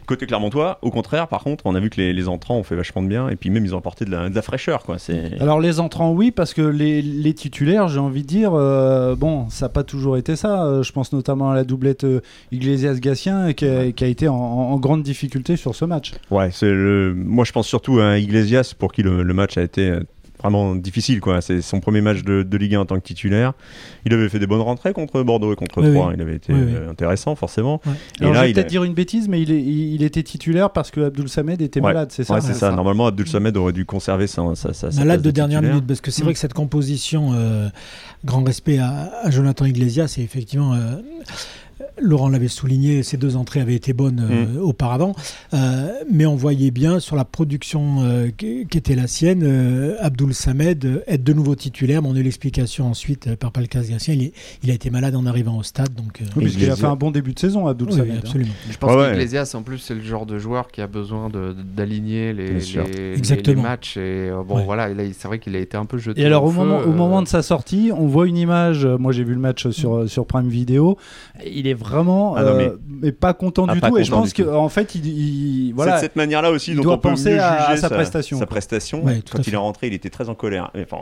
côté 0.06 0.26
Clermontois, 0.26 0.78
au 0.82 0.90
contraire, 0.90 1.28
par 1.28 1.42
contre, 1.42 1.64
on 1.66 1.74
a 1.74 1.80
vu 1.80 1.90
que 1.90 1.96
les, 2.00 2.12
les 2.14 2.28
entrants 2.28 2.56
ont 2.56 2.62
fait 2.62 2.74
vachement 2.76 3.02
de 3.02 3.08
bien, 3.08 3.28
et 3.28 3.36
puis 3.36 3.50
même 3.50 3.64
ils 3.64 3.74
ont 3.74 3.78
apporté 3.78 4.04
de 4.06 4.10
la, 4.10 4.28
de 4.30 4.34
la 4.34 4.42
fraîcheur. 4.42 4.82
Quoi. 4.84 4.96
Alors 5.40 5.60
les 5.60 5.80
entrants 5.80 6.12
oui 6.12 6.30
parce 6.30 6.54
que 6.54 6.62
les, 6.62 7.02
les 7.02 7.34
titulaires 7.34 7.88
j'ai 7.88 7.98
envie 8.00 8.22
de 8.22 8.26
dire 8.26 8.52
euh, 8.54 9.14
bon 9.16 9.48
ça 9.50 9.66
n'a 9.66 9.68
pas 9.70 9.84
toujours 9.84 10.16
été 10.16 10.34
ça 10.36 10.80
je 10.82 10.92
pense 10.92 11.12
notamment 11.12 11.50
à 11.50 11.54
la 11.54 11.64
doublette 11.64 12.04
euh, 12.04 12.20
Iglesias-Gatien 12.52 13.52
qui, 13.52 13.66
a- 13.66 13.92
qui 13.92 14.04
a 14.04 14.06
été 14.06 14.28
en, 14.28 14.34
en 14.34 14.76
grande 14.78 15.02
difficulté 15.02 15.56
sur 15.56 15.74
ce 15.74 15.84
match 15.84 16.12
Ouais, 16.30 16.50
c'est 16.52 16.70
le... 16.70 17.14
moi 17.14 17.44
je 17.44 17.52
pense 17.52 17.66
surtout 17.66 17.98
à 18.00 18.18
Iglesias 18.18 18.74
pour 18.78 18.92
qui 18.92 19.02
le, 19.02 19.22
le 19.22 19.34
match 19.34 19.56
a 19.58 19.62
été 19.62 19.98
vraiment 20.40 20.74
difficile. 20.74 21.20
Quoi. 21.20 21.40
C'est 21.40 21.60
son 21.62 21.80
premier 21.80 22.00
match 22.00 22.22
de, 22.22 22.42
de 22.42 22.56
Ligue 22.56 22.74
1 22.76 22.80
en 22.80 22.86
tant 22.86 22.96
que 22.96 23.02
titulaire. 23.04 23.52
Il 24.06 24.12
avait 24.14 24.28
fait 24.28 24.38
des 24.38 24.46
bonnes 24.46 24.60
rentrées 24.60 24.92
contre 24.92 25.22
Bordeaux 25.22 25.52
et 25.52 25.56
contre 25.56 25.82
Oui, 25.82 25.90
Troyes. 25.92 26.08
oui. 26.08 26.14
Il 26.16 26.22
avait 26.22 26.36
été 26.36 26.52
Oui, 26.52 26.60
euh, 26.62 26.90
intéressant 26.90 27.34
forcément. 27.34 27.80
Ouais. 27.86 27.92
Et 28.20 28.22
Alors 28.22 28.34
là, 28.34 28.42
je 28.42 28.46
vais 28.46 28.52
peut-être 28.54 28.66
a- 28.66 28.68
dire 28.70 28.84
une 28.84 28.94
bêtise 28.94 29.28
mais 29.28 29.42
il, 29.42 29.50
est- 29.50 29.60
il, 29.62 29.94
il 29.94 30.02
était 30.02 30.22
titulaire 30.22 30.70
parce 30.70 30.90
que 30.90 31.00
Abdoul 31.00 31.28
Samed 31.28 31.60
était 31.60 31.80
Ouais. 31.80 31.92
malade 31.92 32.08
c'est 32.12 32.24
ça 32.24 32.34
Ouais, 32.34 32.40
c'est 32.40 32.54
ça. 32.54 32.70
Normalement, 32.72 33.06
Abdul 33.06 33.26
Samed 33.28 33.56
aurait 33.56 33.72
dû 33.72 33.84
conserver 33.84 34.26
sa, 34.26 34.42
sa, 34.54 34.72
sa, 34.72 34.90
sa 34.90 34.98
Malade 35.00 35.22
de 35.22 35.30
dernière 35.30 35.62
minute, 35.62 35.86
parce 35.86 36.00
que 36.00 36.10
c'est 36.10 36.22
Mm. 36.22 36.24
vrai 36.24 36.32
que 36.34 36.38
cette 36.40 36.54
composition, 36.54 37.30
euh, 37.34 37.68
grand 38.24 38.42
respect 38.44 38.78
à, 38.78 39.10
à 39.22 39.30
Jonathan 39.30 39.64
Iglesias, 39.64 40.14
et 40.18 40.22
effectivement, 40.22 40.74
euh, 40.74 40.96
Laurent 42.00 42.28
l'avait 42.28 42.48
souligné, 42.48 43.02
ces 43.02 43.16
deux 43.16 43.36
entrées 43.36 43.60
avaient 43.60 43.74
été 43.74 43.92
bonnes 43.92 44.26
euh, 44.30 44.60
auparavant, 44.60 45.14
Euh, 45.54 45.88
mais 46.10 46.26
on 46.26 46.36
voyait 46.36 46.70
bien 46.70 47.00
sur 47.00 47.16
la 47.16 47.24
production 47.24 48.02
euh, 48.02 48.28
qui, 48.36 48.60
était 48.74 48.94
la 48.94 49.06
sienne, 49.06 49.42
euh, 49.42 49.96
Abdoul 50.00 50.34
Samed 50.34 51.02
être 51.06 51.24
de 51.24 51.32
nouveau 51.32 51.54
titulaire. 51.54 52.02
Mais 52.02 52.08
on 52.08 52.14
a 52.14 52.18
eu 52.18 52.22
l'explication 52.22 52.86
ensuite 52.88 53.28
euh, 53.28 53.36
par 53.36 53.50
Pascal 53.52 53.84
Gatien. 53.86 54.14
Il, 54.62 54.70
a 54.70 54.74
été 54.74 54.90
malade 54.90 55.16
en 55.16 55.26
arrivant 55.26 55.56
au 55.56 55.62
stade, 55.62 55.94
donc. 55.94 56.20
euh, 56.20 56.24
Oui, 56.36 56.44
parce 56.44 56.56
qu'il 56.56 56.70
a 56.70 56.76
fait 56.76 56.84
un 56.86 56.96
bon 56.96 57.10
début 57.10 57.32
de 57.34 57.38
saison 57.38 57.66
Abdoul 57.66 57.88
oui, 57.90 57.96
Samed 57.96 58.10
hein. 58.12 58.18
absolument. 58.22 58.52
Je 58.70 58.76
pense 58.76 58.90
Ouais, 58.90 58.96
ouais. 59.02 59.10
qu'Iglesias, 59.12 59.52
en 59.54 59.62
plus, 59.62 59.78
c'est 59.78 59.94
le 59.94 60.02
genre 60.02 60.26
de 60.26 60.38
joueur 60.38 60.68
qui 60.70 60.80
a 60.80 60.86
besoin 60.86 61.28
de- 61.30 61.54
d'aligner 61.76 62.32
les, 62.32 62.46
les- 62.54 63.14
les- 63.44 63.54
matchs. 63.56 63.96
Et 63.96 64.00
euh, 64.30 64.42
bon, 64.46 64.56
Ouais. 64.56 64.64
voilà, 64.64 64.88
là, 64.88 65.04
il- 65.04 65.14
c'est 65.14 65.28
vrai 65.28 65.38
qu'il 65.38 65.56
a 65.56 65.58
été 65.58 65.76
un 65.76 65.86
peu 65.86 65.98
jeté. 65.98 66.20
Et 66.20 66.24
alors 66.26 66.44
au, 66.44 66.50
feu, 66.50 66.58
moment, 66.58 66.78
au 66.80 66.92
moment 66.92 67.22
de 67.22 67.28
sa 67.28 67.42
sortie, 67.42 67.90
on 67.96 68.06
voit 68.06 68.26
une 68.28 68.36
image. 68.36 68.86
Moi 68.86 69.12
j'ai 69.12 69.24
vu 69.24 69.34
le 69.34 69.40
match 69.40 69.68
sur 69.70 70.08
sur 70.08 70.26
Prime 70.26 70.48
Video. 70.48 70.96
Il 71.46 71.66
est 71.66 71.74
vraiment 71.74 71.87
Ah 71.94 72.02
non, 72.02 72.36
euh, 72.36 72.70
mais 72.88 73.12
pas 73.12 73.32
content 73.34 73.66
Ah, 73.68 73.74
du 73.74 73.80
pas 73.80 73.88
tout. 73.90 73.98
Et 73.98 74.04
je 74.04 74.10
pense 74.10 74.28
du 74.28 74.34
que 74.34 74.42
tout. 74.42 74.54
en 74.54 74.68
fait 74.68 74.94
il, 74.94 75.06
il- 75.06 75.72
voilà. 75.74 75.92
C'est 75.92 75.98
de 75.98 76.02
cette 76.02 76.16
manière-là 76.16 76.50
aussi 76.50 76.72
Il 76.72 76.76
dont 76.76 76.82
doit 76.82 76.94
on 76.94 76.98
peut 76.98 77.10
penser 77.10 77.32
mieux 77.34 77.40
à- 77.40 77.52
à 77.52 77.66
juger 77.70 77.80
sa 77.80 77.90
prestation. 77.90 78.38
Sa 78.38 78.46
prestation. 78.46 79.04
Ouais, 79.04 79.20
Quand 79.30 79.46
il 79.46 79.54
est 79.54 79.56
rentré, 79.56 79.86
il 79.88 79.94
était 79.94 80.10
très 80.10 80.28
en 80.28 80.34
colère. 80.34 80.70
Enfin, 80.80 80.98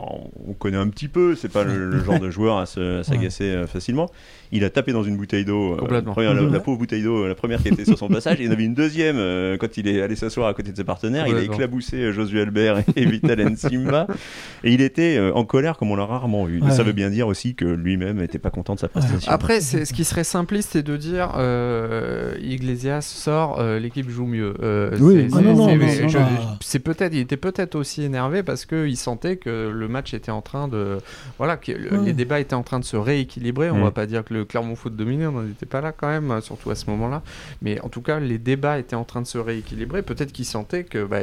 on 0.48 0.52
connaît 0.52 0.76
un 0.76 0.88
petit 0.88 1.08
peu. 1.08 1.34
C'est 1.34 1.48
pas 1.52 1.64
le, 1.64 1.88
le 1.90 2.02
genre 2.04 2.20
de 2.20 2.30
joueur 2.30 2.58
à 2.58 2.66
se- 2.66 3.00
à 3.00 3.04
s'agacer 3.04 3.44
euh, 3.44 3.66
facilement. 3.66 4.08
Il 4.52 4.64
a 4.64 4.70
tapé 4.70 4.92
dans 4.92 5.02
une 5.02 5.16
bouteille 5.16 5.44
d'eau. 5.44 5.74
euh, 5.74 5.88
la, 5.90 6.34
la 6.34 6.60
pauvre 6.60 6.78
bouteille 6.78 7.02
d'eau, 7.02 7.26
la 7.26 7.34
première 7.34 7.62
qui 7.62 7.68
était 7.68 7.84
sur 7.84 7.98
son 7.98 8.08
passage. 8.08 8.40
Et 8.40 8.44
il 8.44 8.46
y 8.46 8.48
en 8.48 8.52
avait 8.52 8.64
une 8.64 8.74
deuxième 8.74 9.16
euh, 9.18 9.56
quand 9.56 9.76
il 9.76 9.88
est 9.88 10.00
allé 10.02 10.16
s'asseoir 10.16 10.48
à 10.48 10.54
côté 10.54 10.70
de 10.72 10.76
ses 10.76 10.84
partenaires. 10.84 11.26
Il 11.26 11.36
a 11.36 11.42
éclaboussé 11.42 11.96
euh, 11.96 12.12
Josué 12.12 12.40
Albert 12.42 12.82
et 12.96 13.04
Vital 13.06 13.40
Nsimba. 13.50 14.06
Et 14.64 14.72
il 14.72 14.80
était 14.80 15.16
euh, 15.18 15.32
en 15.34 15.44
colère 15.44 15.76
comme 15.76 15.90
on 15.90 15.96
l'a 15.96 16.04
rarement 16.06 16.44
vu. 16.44 16.60
Ouais. 16.62 16.70
Ça 16.70 16.82
veut 16.82 16.92
bien 16.92 17.10
dire 17.10 17.26
aussi 17.28 17.54
que 17.54 17.64
lui-même 17.64 18.18
n'était 18.18 18.38
pas 18.38 18.50
content 18.50 18.74
de 18.74 18.80
sa 18.80 18.88
prestation. 18.88 19.30
Après, 19.30 19.60
ce 19.60 19.92
qui 19.92 20.04
serait 20.04 20.24
simpliste, 20.24 20.70
c'est 20.72 20.82
de 20.82 20.96
dire 20.96 21.32
euh, 21.36 22.34
Iglesias 22.40 23.02
sort, 23.02 23.58
euh, 23.60 23.78
l'équipe 23.78 24.08
joue 24.08 24.26
mieux. 24.26 24.54
Euh, 24.62 24.96
Oui, 25.00 25.26
c'est- 25.30 25.34
non, 25.34 25.38
c'est- 25.38 25.44
non, 25.44 25.54
non, 25.54 25.88
c'est- 25.88 26.02
non, 26.02 26.08
je- 26.08 26.18
non. 26.18 26.24
c'est 26.60 26.78
peut-être, 26.78 27.12
il 27.14 27.20
était 27.20 27.36
peut-être 27.36 27.74
aussi 27.74 28.02
énervé 28.02 28.42
parce 28.42 28.64
qu'il 28.66 28.96
sentait 28.96 29.36
que 29.36 29.70
le 29.72 29.88
match 29.88 30.14
était 30.14 30.30
en 30.30 30.42
train 30.42 30.68
de, 30.68 30.98
voilà, 31.38 31.56
que 31.56 31.72
le- 31.72 31.98
Ouais. 31.98 32.06
les 32.06 32.12
débats 32.12 32.40
étaient 32.40 32.54
en 32.54 32.62
train 32.62 32.78
de 32.80 32.84
se 32.84 32.96
rééquilibrer. 32.96 33.70
On 33.70 33.78
Mm. 33.78 33.82
va 33.84 33.90
pas 33.90 34.06
dire 34.06 34.24
que 34.24 34.34
le 34.36 34.44
Clermont 34.44 34.76
Foot 34.76 34.94
dominait, 34.96 35.26
on 35.26 35.32
n'en 35.32 35.46
était 35.46 35.66
pas 35.66 35.80
là 35.80 35.92
quand 35.92 36.08
même, 36.08 36.40
surtout 36.40 36.70
à 36.70 36.74
ce 36.74 36.88
moment-là. 36.90 37.22
Mais 37.62 37.80
en 37.80 37.88
tout 37.88 38.02
cas, 38.02 38.20
les 38.20 38.38
débats 38.38 38.78
étaient 38.78 38.96
en 38.96 39.04
train 39.04 39.22
de 39.22 39.26
se 39.26 39.38
rééquilibrer. 39.38 40.02
Peut-être 40.02 40.32
qu'il 40.32 40.44
sentait 40.44 40.84
que 40.84 41.04
bah, 41.04 41.20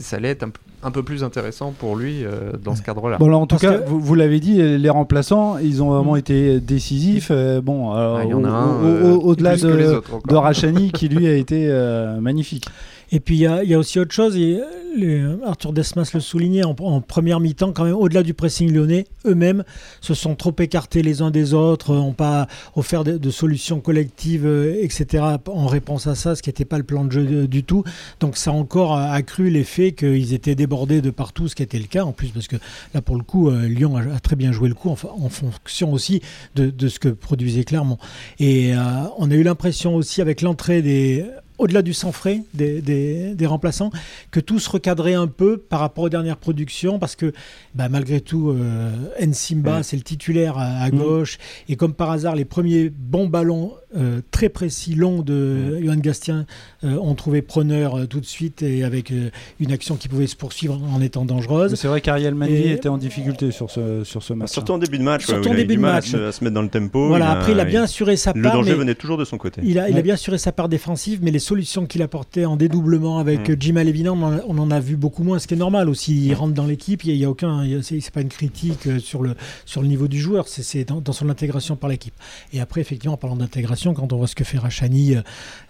ça 0.00 0.16
allait 0.16 0.30
être 0.30 0.42
un, 0.44 0.50
p- 0.50 0.60
un 0.82 0.90
peu 0.90 1.02
plus 1.02 1.22
intéressant 1.24 1.72
pour 1.78 1.96
lui 1.96 2.24
euh, 2.24 2.52
dans 2.62 2.74
ce 2.74 2.82
cadre-là. 2.82 3.18
Bon, 3.18 3.26
alors, 3.26 3.40
en 3.42 3.46
tout 3.46 3.56
Parce 3.56 3.62
cas, 3.74 3.78
que- 3.80 3.88
vous, 3.88 4.00
vous 4.00 4.14
l'avez 4.14 4.40
dit, 4.40 4.56
les 4.78 4.90
remplaçants, 4.90 5.58
ils 5.58 5.82
ont 5.82 5.90
vraiment 5.90 6.16
été 6.16 6.60
décisifs. 6.60 7.28
Euh, 7.30 7.60
bon, 7.60 7.92
alors, 7.92 8.16
Ah, 8.18 8.24
il 8.24 8.30
y 8.30 8.34
en 8.34 8.44
a 8.44 8.48
au- 8.48 8.52
un, 8.52 8.80
au- 8.82 8.84
euh, 8.86 9.12
au- 9.14 9.20
au-delà 9.30 9.56
de, 9.56 10.00
de 10.28 10.34
Rachani, 10.36 10.90
qui 10.92 11.08
lui 11.08 11.26
a 11.26 11.34
été 11.34 11.66
euh, 11.68 12.20
magnifique. 12.20 12.64
Et 13.12 13.18
puis 13.18 13.34
il 13.34 13.40
y, 13.40 13.46
a- 13.46 13.64
il 13.64 13.68
y 13.70 13.74
a 13.74 13.78
aussi 13.78 13.98
autre 13.98 14.12
chose, 14.12 14.36
et, 14.36 14.60
euh, 14.60 14.64
le- 14.96 15.40
Arthur 15.44 15.72
Desmas 15.72 16.08
le 16.14 16.20
soulignait 16.20 16.64
en, 16.64 16.76
en 16.78 17.00
première 17.00 17.40
mi-temps, 17.40 17.72
quand 17.72 17.82
même, 17.82 17.94
au-delà 17.96 18.22
du 18.22 18.34
pressing 18.34 18.72
lyonnais, 18.72 19.04
eux-mêmes 19.26 19.64
se 20.00 20.14
sont 20.14 20.36
trop 20.36 20.54
écartés 20.60 21.02
les 21.02 21.20
uns 21.20 21.32
des 21.32 21.52
autres, 21.52 21.92
n'ont 21.92 22.12
pas 22.12 22.46
offert 22.76 23.02
de, 23.02 23.18
de 23.18 23.30
solutions 23.30 23.80
collectives, 23.80 24.46
euh, 24.46 24.76
etc., 24.80 25.24
en 25.48 25.66
réponse 25.66 26.06
à 26.06 26.14
ça, 26.14 26.36
ce 26.36 26.42
qui 26.42 26.50
n'était 26.50 26.64
pas 26.64 26.78
le 26.78 26.84
plan 26.84 27.04
de 27.04 27.10
jeu 27.10 27.24
de- 27.24 27.46
du 27.46 27.64
tout. 27.64 27.82
Donc 28.20 28.36
ça 28.36 28.52
a 28.52 28.54
encore 28.54 28.94
accru 28.96 29.50
l'effet 29.50 29.90
qu'ils 29.90 30.32
étaient 30.32 30.54
de 30.70 31.10
partout, 31.10 31.48
ce 31.48 31.54
qui 31.54 31.62
était 31.62 31.78
le 31.78 31.86
cas 31.86 32.04
en 32.04 32.12
plus, 32.12 32.28
parce 32.28 32.48
que 32.48 32.56
là, 32.94 33.02
pour 33.02 33.16
le 33.16 33.22
coup, 33.22 33.50
euh, 33.50 33.66
Lyon 33.66 33.96
a, 33.96 34.20
très 34.20 34.36
bien 34.36 34.52
joué 34.52 34.68
le 34.68 34.74
coup 34.74 34.88
en, 34.88 34.96
fonction 34.96 35.92
aussi 35.92 36.22
de, 36.54 36.70
de 36.70 36.88
ce 36.88 36.98
que 36.98 37.08
produisait 37.08 37.64
Clermont. 37.64 37.98
Et 38.38 38.74
euh, 38.74 38.78
on 39.18 39.30
a 39.30 39.34
eu 39.34 39.42
l'impression 39.42 39.96
aussi 39.96 40.20
avec 40.20 40.42
l'entrée 40.42 40.82
des 40.82 41.24
au-delà 41.60 41.82
du 41.82 41.92
sang 41.94 42.10
frais 42.12 42.42
des, 42.54 42.80
des- 42.80 43.34
des 43.34 43.46
remplaçants, 43.46 43.90
que 44.30 44.40
tout 44.40 44.58
se 44.58 44.68
recadrait 44.70 45.14
un 45.14 45.26
peu 45.28 45.56
par 45.58 45.80
rapport 45.80 46.04
aux 46.04 46.08
dernières 46.08 46.36
productions, 46.38 46.98
parce 46.98 47.16
que 47.16 47.32
bah, 47.74 47.88
malgré 47.88 48.20
tout, 48.20 48.50
euh, 48.50 48.90
Nsimba, 49.24 49.80
Mm. 49.80 49.82
c'est 49.82 49.96
le 49.96 50.02
titulaire 50.02 50.58
à, 50.58 50.64
à 50.82 50.88
Mm. 50.90 50.98
gauche, 50.98 51.38
et 51.68 51.76
comme 51.76 51.92
par 51.92 52.10
hasard, 52.10 52.34
les 52.34 52.44
premiers 52.44 52.90
bons 52.90 53.26
ballons 53.26 53.72
euh, 53.96 54.20
très 54.30 54.48
précis, 54.48 54.94
longs 54.94 55.20
de 55.22 55.80
Johan 55.82 55.96
Gastien 55.96 56.46
euh, 56.84 56.96
ont 56.98 57.16
trouvé 57.16 57.42
preneur 57.42 57.98
euh, 57.98 58.06
tout 58.06 58.20
de 58.20 58.24
suite, 58.26 58.62
et 58.62 58.84
avec 58.84 59.10
euh, 59.10 59.30
une 59.58 59.72
action 59.72 59.96
qui 59.96 60.06
pouvait 60.08 60.28
se 60.28 60.36
poursuivre 60.36 60.80
en 60.94 61.00
étant 61.02 61.24
dangereuse. 61.24 61.74
C'est 61.74 61.88
vrai 61.88 62.00
qu'Ariel 62.00 62.36
Mandy 62.36 62.52
Et- 62.52 62.72
était 62.72 62.88
en 62.88 62.98
difficulté 62.98 63.50
sur 63.50 63.68
ce, 63.68 64.04
sur 64.04 64.22
ce 64.22 64.32
match. 64.32 64.50
Surtout 64.52 64.72
en 64.74 64.78
début 64.78 64.98
de 64.98 65.02
match, 65.02 65.26
Surtout 65.26 65.48
ouais, 65.48 65.48
en 65.48 65.52
il 65.54 65.56
a 65.56 65.58
eu 65.58 65.66
début 65.66 65.76
de 65.76 65.80
match. 65.80 66.10
se, 66.10 66.16
à 66.16 66.30
se 66.30 66.44
mettre 66.44 66.54
dans 66.54 66.62
le 66.62 66.68
tempo. 66.68 67.08
Voilà, 67.08 67.32
après, 67.32 67.50
il 67.50 67.58
a 67.60 67.64
bien 67.64 67.82
assuré 67.82 68.16
sa 68.16 68.32
Le 68.32 68.40
part. 68.42 68.52
danger 68.52 68.70
mais- 68.72 68.76
venait 68.78 68.94
toujours 68.94 69.18
de 69.18 69.24
son 69.24 69.38
côté. 69.38 69.60
Il 69.64 69.76
a, 69.80 69.88
il 69.88 69.92
a 69.94 69.96
Ouais. 69.96 70.02
bien 70.04 70.14
assuré 70.14 70.38
sa 70.38 70.52
part 70.52 70.68
défensive, 70.68 71.18
mais 71.22 71.32
les 71.32 71.40
solutions 71.50 71.84
qu'il 71.86 72.02
apportait 72.02 72.44
en 72.44 72.56
dédoublement 72.56 73.18
avec 73.18 73.48
Mm. 73.48 73.56
Jim 73.58 73.76
Alevina, 73.76 74.12
on, 74.12 74.22
en 74.22 74.32
a- 74.38 74.40
on 74.46 74.56
en 74.58 74.70
a 74.70 74.78
vu 74.80 74.96
beaucoup 74.96 75.24
moins, 75.24 75.38
ce 75.40 75.46
qui 75.48 75.54
est 75.54 75.56
normal 75.56 75.88
aussi. 75.88 76.26
Il 76.26 76.34
rentre 76.34 76.54
dans 76.54 76.66
l'équipe, 76.66 77.02
il 77.04 77.16
n'y 77.16 77.24
a, 77.24 77.30
aucun, 77.30 77.58
a- 77.60 77.82
c'est 77.82 77.98
c'est 78.00 78.12
pas 78.14 78.20
une 78.20 78.28
critique 78.28 78.86
euh, 78.86 78.98
sur 79.00 79.22
le, 79.22 79.34
sur 79.66 79.82
le 79.82 79.88
niveau 79.88 80.06
du 80.06 80.20
joueur, 80.20 80.46
c'est- 80.48 80.84
dans, 80.84 81.00
dans 81.00 81.12
son 81.12 81.28
intégration 81.28 81.74
par 81.76 81.90
l'équipe. 81.90 82.14
Et 82.52 82.60
après, 82.60 82.80
effectivement, 82.80 83.14
en 83.14 83.18
parlant 83.18 83.36
d'intégration, 83.36 83.94
quand 83.94 84.12
on 84.12 84.16
voit 84.16 84.26
ce 84.28 84.34
que 84.36 84.44
fait 84.44 84.58
Rachani 84.58 85.16
euh, 85.16 85.22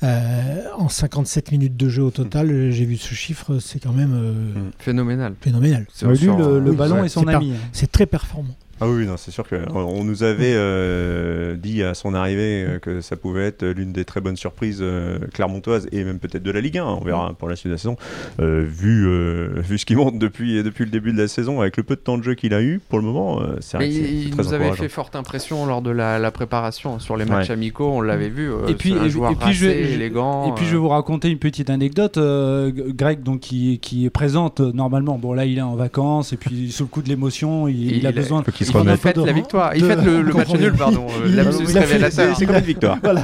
euh, 0.03 0.65
en 0.77 0.89
57 0.89 1.51
minutes 1.53 1.77
de 1.77 1.89
jeu 1.89 2.03
au 2.03 2.11
total, 2.11 2.51
euh, 2.51 2.71
j'ai 2.71 2.85
vu 2.85 2.97
ce 2.97 3.15
chiffre, 3.15 3.59
c'est 3.59 3.81
quand 3.83 3.93
même 3.93 4.13
euh, 4.15 4.33
Mm. 4.33 4.71
Phénoménal. 4.79 5.35
phénoménal. 5.41 5.87
Lui, 6.03 6.27
le, 6.27 6.61
le 6.61 6.71
oui, 6.71 6.77
ballon 6.77 7.05
est 7.05 7.09
son 7.09 7.27
ami. 7.27 7.53
hein. 7.53 7.69
C'est 7.73 7.91
très 7.91 8.07
performant. 8.07 8.55
Ah 8.81 8.89
oui, 8.89 9.07
non, 9.07 9.17
c'est 9.17 9.31
sûr 9.31 9.47
que 9.47 9.57
on 9.75 10.05
nous 10.05 10.23
avait 10.23 10.55
euh, 10.55 11.55
dit 11.57 11.83
à 11.83 11.95
son 11.95 12.15
arrivée 12.15 12.65
euh, 12.67 12.79
que 12.79 13.01
ça 13.01 13.17
pouvait 13.17 13.45
être 13.47 13.65
l'une 13.67 13.93
des 13.93 14.05
très 14.05 14.21
bonnes 14.21 14.37
surprises 14.37 14.79
euh, 14.81 15.19
clermontoises 15.35 15.87
et 15.93 16.03
même 16.03 16.19
peut-être 16.19 16.43
de 16.43 16.51
la 16.51 16.61
Ligue 16.61 16.79
1. 16.79 16.85
On 16.85 17.05
verra 17.05 17.35
pour 17.39 17.49
la 17.49 17.57
suite 17.57 17.67
de 17.69 17.73
la 17.75 17.79
saison. 17.79 17.97
Euh, 18.41 18.65
vu 18.67 19.07
euh, 19.07 19.51
vu 19.61 19.77
ce 19.79 19.85
qui 19.85 19.97
monte 19.97 20.19
depuis 20.19 20.63
depuis 20.63 20.85
le 20.85 20.91
début 20.91 21.13
de 21.13 21.19
la 21.19 21.29
saison, 21.29 21.61
avec 21.61 21.77
le 21.77 21.83
peu 21.83 21.95
de 21.97 22.01
temps 22.01 22.17
de 22.19 22.23
jeu 22.23 22.35
qu'il 22.35 22.55
a 22.55 22.63
eu 22.63 22.81
pour 22.89 22.99
le 22.99 23.05
moment, 23.05 23.41
euh, 23.43 23.57
c'est 23.61 23.77
vrai 23.77 23.87
Mais 23.89 23.93
que 23.93 23.99
c'est- 23.99 24.01
il, 24.13 24.21
c'est 24.23 24.25
il 24.29 24.31
très 24.31 24.43
nous 24.45 24.55
avait 24.55 24.73
fait 24.73 24.89
forte 24.89 25.15
impression 25.17 25.67
lors 25.67 25.83
de 25.83 25.91
la, 25.91 26.19
la 26.19 26.31
préparation 26.31 26.99
sur 26.99 27.17
les 27.17 27.25
matchs 27.27 27.49
Ouais. 27.49 27.55
amicaux, 27.55 27.91
on 27.93 28.01
l'avait 28.01 28.29
vu. 28.31 28.51
euh, 28.51 28.67
Et 28.69 28.75
puis- 28.75 28.93
un 28.95 29.05
et- 29.05 29.11
joueur 29.11 29.33
et 29.33 29.35
puis 29.37 29.53
je 29.53 29.67
élégant. 29.67 30.49
Et 30.51 30.55
puis 30.55 30.65
je 30.67 30.73
vais 30.73 30.79
vous 30.79 30.89
raconter 30.89 31.29
une 31.31 31.39
petite 31.39 31.71
anecdote. 31.71 32.17
euh, 32.17 32.71
Greg, 32.95 33.23
donc 33.23 33.41
qui, 33.41 33.79
qui 33.81 34.07
est 34.07 34.11
présente 34.11 34.61
normalement. 34.61 35.19
Bon 35.19 35.33
là, 35.33 35.45
il 35.45 35.59
est 35.59 35.63
en 35.63 35.75
vacances 35.77 36.33
et 36.33 36.37
puis 36.37 36.71
sous 36.73 36.85
le 36.85 36.89
coup 36.89 37.03
de 37.03 37.09
l'émotion, 37.09 37.69
il, 37.69 37.91
Il 37.91 37.97
il 37.99 38.07
a 38.07 38.13
besoin. 38.13 38.43
faut 38.43 38.51
il 38.71 38.77
remette. 38.77 39.01
fête 39.01 39.17
la 39.17 39.33
victoire. 39.33 39.75
Il 39.77 39.85
fête 39.85 40.03
le, 40.05 40.23
le 40.23 40.33
match 40.33 40.49
nul, 40.55 40.73
pardon. 40.73 41.07
euh. 41.25 41.53
C'est 42.37 42.47
comme 42.47 42.57
une 42.57 42.61
victoire. 42.63 42.99
voilà, 43.03 43.23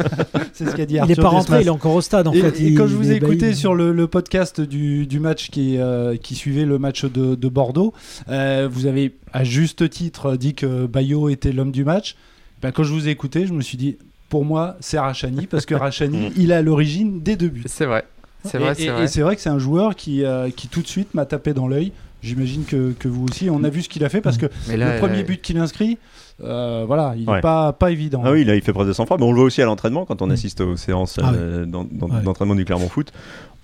c'est 0.53 0.67
ce 0.69 0.75
qu'a 0.77 0.87
dit 0.87 0.99
Il 1.03 1.09
n'est 1.09 1.15
pas 1.17 1.29
rentré, 1.29 1.59
Desmas. 1.59 1.63
il 1.63 1.67
est 1.67 1.71
encore 1.71 1.95
au 1.95 2.01
stade 2.01 2.29
en 2.29 2.33
et, 2.33 2.41
fait. 2.41 2.61
et 2.61 2.69
Il- 2.69 2.75
quand 2.77 2.87
je 2.87 2.95
vous 2.97 3.11
ai 3.11 3.17
écouté 3.17 3.55
sur 3.55 3.75
le, 3.75 3.93
le 3.93 4.07
podcast 4.07 4.61
du, 4.61 5.07
du 5.07 5.21
match 5.21 5.51
qui, 5.51 5.79
euh, 5.79 6.17
qui 6.17 6.35
suivait 6.35 6.65
le 6.65 6.79
match 6.79 7.05
de, 7.05 7.35
de 7.35 7.49
Bordeaux, 7.49 7.93
euh, 8.29 8.69
vous 8.71 8.87
avez 8.87 9.15
à 9.33 9.45
juste 9.45 9.89
titre 9.91 10.37
dit 10.37 10.55
que 10.55 10.87
Bayo 10.87 11.29
était 11.29 11.53
l'homme 11.53 11.73
du 11.73 11.85
match. 11.85 12.17
Ben, 12.63 12.73
quand 12.73 12.83
je 12.85 12.93
vous 12.93 13.07
ai 13.09 13.11
écouté, 13.11 13.47
je 13.47 13.53
me 13.53 13.61
suis 13.63 13.77
dit, 13.77 13.99
pour 14.29 14.45
moi, 14.45 14.77
c'est 14.81 14.99
Rachani, 14.99 15.47
parce 15.47 15.67
que 15.67 15.75
Rachani, 15.77 16.33
il 16.37 16.51
est 16.51 16.55
à 16.55 16.63
l'origine 16.63 17.21
des 17.23 17.37
deux 17.37 17.49
buts. 17.49 17.63
C'est 17.67 17.87
vrai. 17.87 18.05
C'est 18.45 18.59
Et- 18.59 18.61
vrai, 18.61 18.73
et- 18.73 18.75
c'est 18.77 18.85
et 18.85 18.91
vrai. 18.91 19.07
c'est 19.09 19.21
vrai 19.23 19.37
que 19.37 19.43
c'est 19.43 19.51
un 19.51 19.59
joueur 19.59 19.95
qui, 19.97 20.25
euh, 20.25 20.49
qui 20.55 20.69
tout 20.69 20.81
de 20.81 20.87
suite 20.87 21.15
m'a 21.15 21.27
tapé 21.27 21.53
dans 21.53 21.69
l'œil. 21.69 21.93
J'imagine 22.23 22.65
que, 22.65 22.93
que 22.99 23.09
vous 23.09 23.25
aussi. 23.25 23.51
On 23.51 23.63
a 23.63 23.69
vu 23.69 23.83
ce 23.83 23.89
qu'il 23.89 24.05
a 24.05 24.09
fait 24.09 24.21
parce 24.21 24.39
que 24.39 24.47
là, 24.75 24.95
le 24.95 24.99
premier 24.99 25.21
euh, 25.21 25.23
but 25.23 25.41
qu'il 25.43 25.59
inscrit, 25.59 25.99
euh, 26.43 26.85
voilà, 26.87 27.15
il 27.17 27.25
n'est 27.25 27.31
Ouais. 27.31 27.41
pas, 27.41 27.73
pas 27.73 27.91
évident. 27.91 28.23
Ah 28.25 28.33
oui, 28.33 28.45
là 28.45 28.57
il 28.57 28.63
fait 28.63 28.73
preuve 28.73 28.89
de 28.89 28.93
sang-froid, 28.93 29.17
mais 29.19 29.25
on 29.25 29.31
le 29.31 29.37
voit 29.37 29.45
aussi 29.45 29.63
à 29.63 29.67
l'entraînement 29.67 30.05
quand 30.07 30.23
on 30.23 30.27
Mm. 30.27 30.31
assiste 30.33 30.61
aux 30.63 30.77
séances 30.77 31.19
Ah 31.23 31.33
euh, 31.35 31.67
d'en- 31.67 31.83
Ouais. 31.85 32.23
d'entraînement 32.25 32.55
du 32.55 32.65
Clermont 32.65 32.89
Foot. 32.89 33.13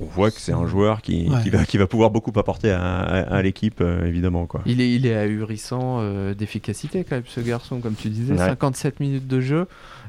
On 0.02 0.06
voit 0.06 0.30
que 0.30 0.40
c'est 0.40 0.52
un 0.52 0.66
joueur 0.66 1.00
qui, 1.00 1.28
Ouais. 1.28 1.42
qui, 1.42 1.50
va, 1.50 1.64
qui 1.64 1.78
va 1.78 1.86
pouvoir 1.86 2.10
beaucoup 2.10 2.32
apporter 2.38 2.70
à, 2.70 2.80
à- 2.82 3.36
à 3.36 3.42
l'équipe, 3.42 3.80
euh, 3.80 4.04
évidemment. 4.06 4.46
Quoi. 4.46 4.62
Il 4.66 4.80
est, 4.80 4.92
il 4.92 5.06
est 5.06 5.14
ahurissant 5.14 5.98
euh, 6.00 6.34
d'efficacité 6.34 7.04
quand 7.08 7.16
même 7.16 7.24
ce 7.26 7.40
garçon, 7.40 7.78
comme 7.80 7.94
tu 7.94 8.08
disais. 8.08 8.32
Ouais. 8.32 8.38
57 8.38 9.00
minutes 9.00 9.26
de 9.28 9.40
jeu. 9.40 9.66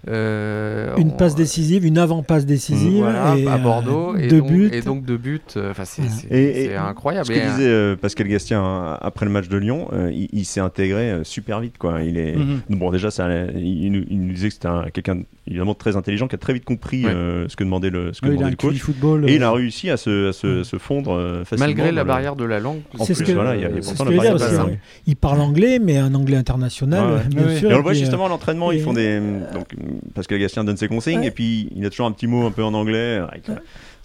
euh, 0.09 0.95
Une 0.97 1.09
on- 1.09 1.11
passe 1.11 1.35
décisive, 1.35 1.85
une 1.85 1.97
avant-passe 1.97 2.45
décisive. 2.45 3.03
Voilà, 3.03 3.37
et, 3.37 3.47
à 3.47 3.57
Bordeaux. 3.57 4.15
et, 4.17 4.27
deux 4.27 4.39
donc, 4.39 4.51
buts. 4.51 4.69
et 4.73 4.81
donc 4.81 5.05
deux 5.05 5.17
buts. 5.17 5.39
Enfin, 5.55 5.85
c'est 5.85 6.01
Ouais. 6.01 6.07
c'est- 6.09 6.27
Et- 6.29 6.63
et 6.63 6.67
c'est 6.67 6.75
incroyable. 6.75 7.25
Ce 7.27 7.31
que 7.31 7.39
disait 7.39 7.69
euh, 7.69 7.95
Pascal 7.95 8.27
Gastien 8.27 8.61
hein, 8.61 8.97
après 9.01 9.25
le 9.25 9.31
match 9.31 9.47
de 9.47 9.57
Lyon, 9.57 9.87
euh, 9.93 10.11
il, 10.13 10.27
il 10.33 10.43
s'est 10.45 10.59
intégré 10.59 11.09
euh, 11.11 11.23
super 11.23 11.59
vite. 11.61 11.77
Quoi. 11.77 12.01
Il 12.03 12.17
est... 12.17 12.35
Mhm. 12.35 12.61
Bon, 12.71 12.91
déjà, 12.91 13.11
ça, 13.11 13.29
il, 13.55 13.91
nous- 13.91 14.03
il 14.09 14.19
nous 14.27 14.33
disait 14.33 14.49
que 14.49 14.53
c'était 14.55 14.67
un- 14.67 14.89
quelqu'un 14.91 15.21
évidemment 15.47 15.73
très 15.75 15.95
intelligent 15.97 16.27
qui 16.27 16.35
a 16.35 16.37
très 16.37 16.53
vite 16.53 16.63
compris 16.65 17.05
Ouais. 17.05 17.11
euh, 17.11 17.47
ce 17.49 17.55
que 17.55 17.63
demandait 17.63 17.89
le, 17.89 18.13
ce 18.13 18.21
que 18.21 18.27
Oui, 18.27 18.33
il 18.33 18.37
demandait 18.37 18.51
le 18.51 18.57
coach. 18.57 18.77
Football. 18.79 19.29
Et 19.29 19.35
il 19.35 19.43
euh, 19.43 19.47
a 19.47 19.51
réussi 19.51 19.89
à 19.89 19.97
se, 19.97 20.29
à 20.29 20.33
se, 20.33 20.61
à 20.61 20.63
se 20.63 20.77
fondre 20.77 21.13
euh, 21.13 21.43
facilement. 21.43 21.65
malgré 21.67 21.91
la 21.91 22.03
barrière 22.03 22.35
de 22.35 22.45
la 22.45 22.59
langue. 22.59 22.81
En 22.97 23.03
C'est 23.03 23.13
plus, 23.13 23.25
ce 23.25 23.29
que- 23.29 23.35
voilà, 23.35 23.55
il 23.55 23.61
y 23.61 23.65
a, 23.65 23.69
il 23.69 23.75
y 23.75 23.79
a 23.79 23.81
c'est 23.81 23.89
pourtant 23.95 24.05
ce 24.11 24.15
la 24.15 24.35
dire, 24.37 24.59
langue. 24.59 24.79
Il 25.05 25.15
parle 25.15 25.41
anglais, 25.41 25.79
mais 25.79 25.97
un 25.97 26.13
anglais 26.15 26.37
international, 26.37 27.13
Ouais, 27.13 27.19
bien 27.29 27.55
sûr. 27.57 27.71
Et 27.71 27.73
on 27.73 27.77
le 27.77 27.83
voit 27.83 27.93
justement 27.93 28.25
à 28.25 28.29
l'entraînement, 28.29 28.71
ils 28.71 28.81
font 28.81 28.93
des. 28.93 29.19
Donc, 29.53 29.75
Pascal 30.15 30.39
Gastien 30.39 30.63
donne 30.63 30.77
ses 30.77 30.87
consignes 30.87 31.19
Ouais. 31.19 31.27
et 31.27 31.31
puis 31.31 31.69
il 31.75 31.85
a 31.85 31.89
toujours 31.89 32.05
un 32.07 32.11
petit 32.11 32.27
mot 32.27 32.45
un 32.45 32.51
peu 32.51 32.63
en 32.63 32.73
anglais. 32.73 33.19
Avec 33.29 33.43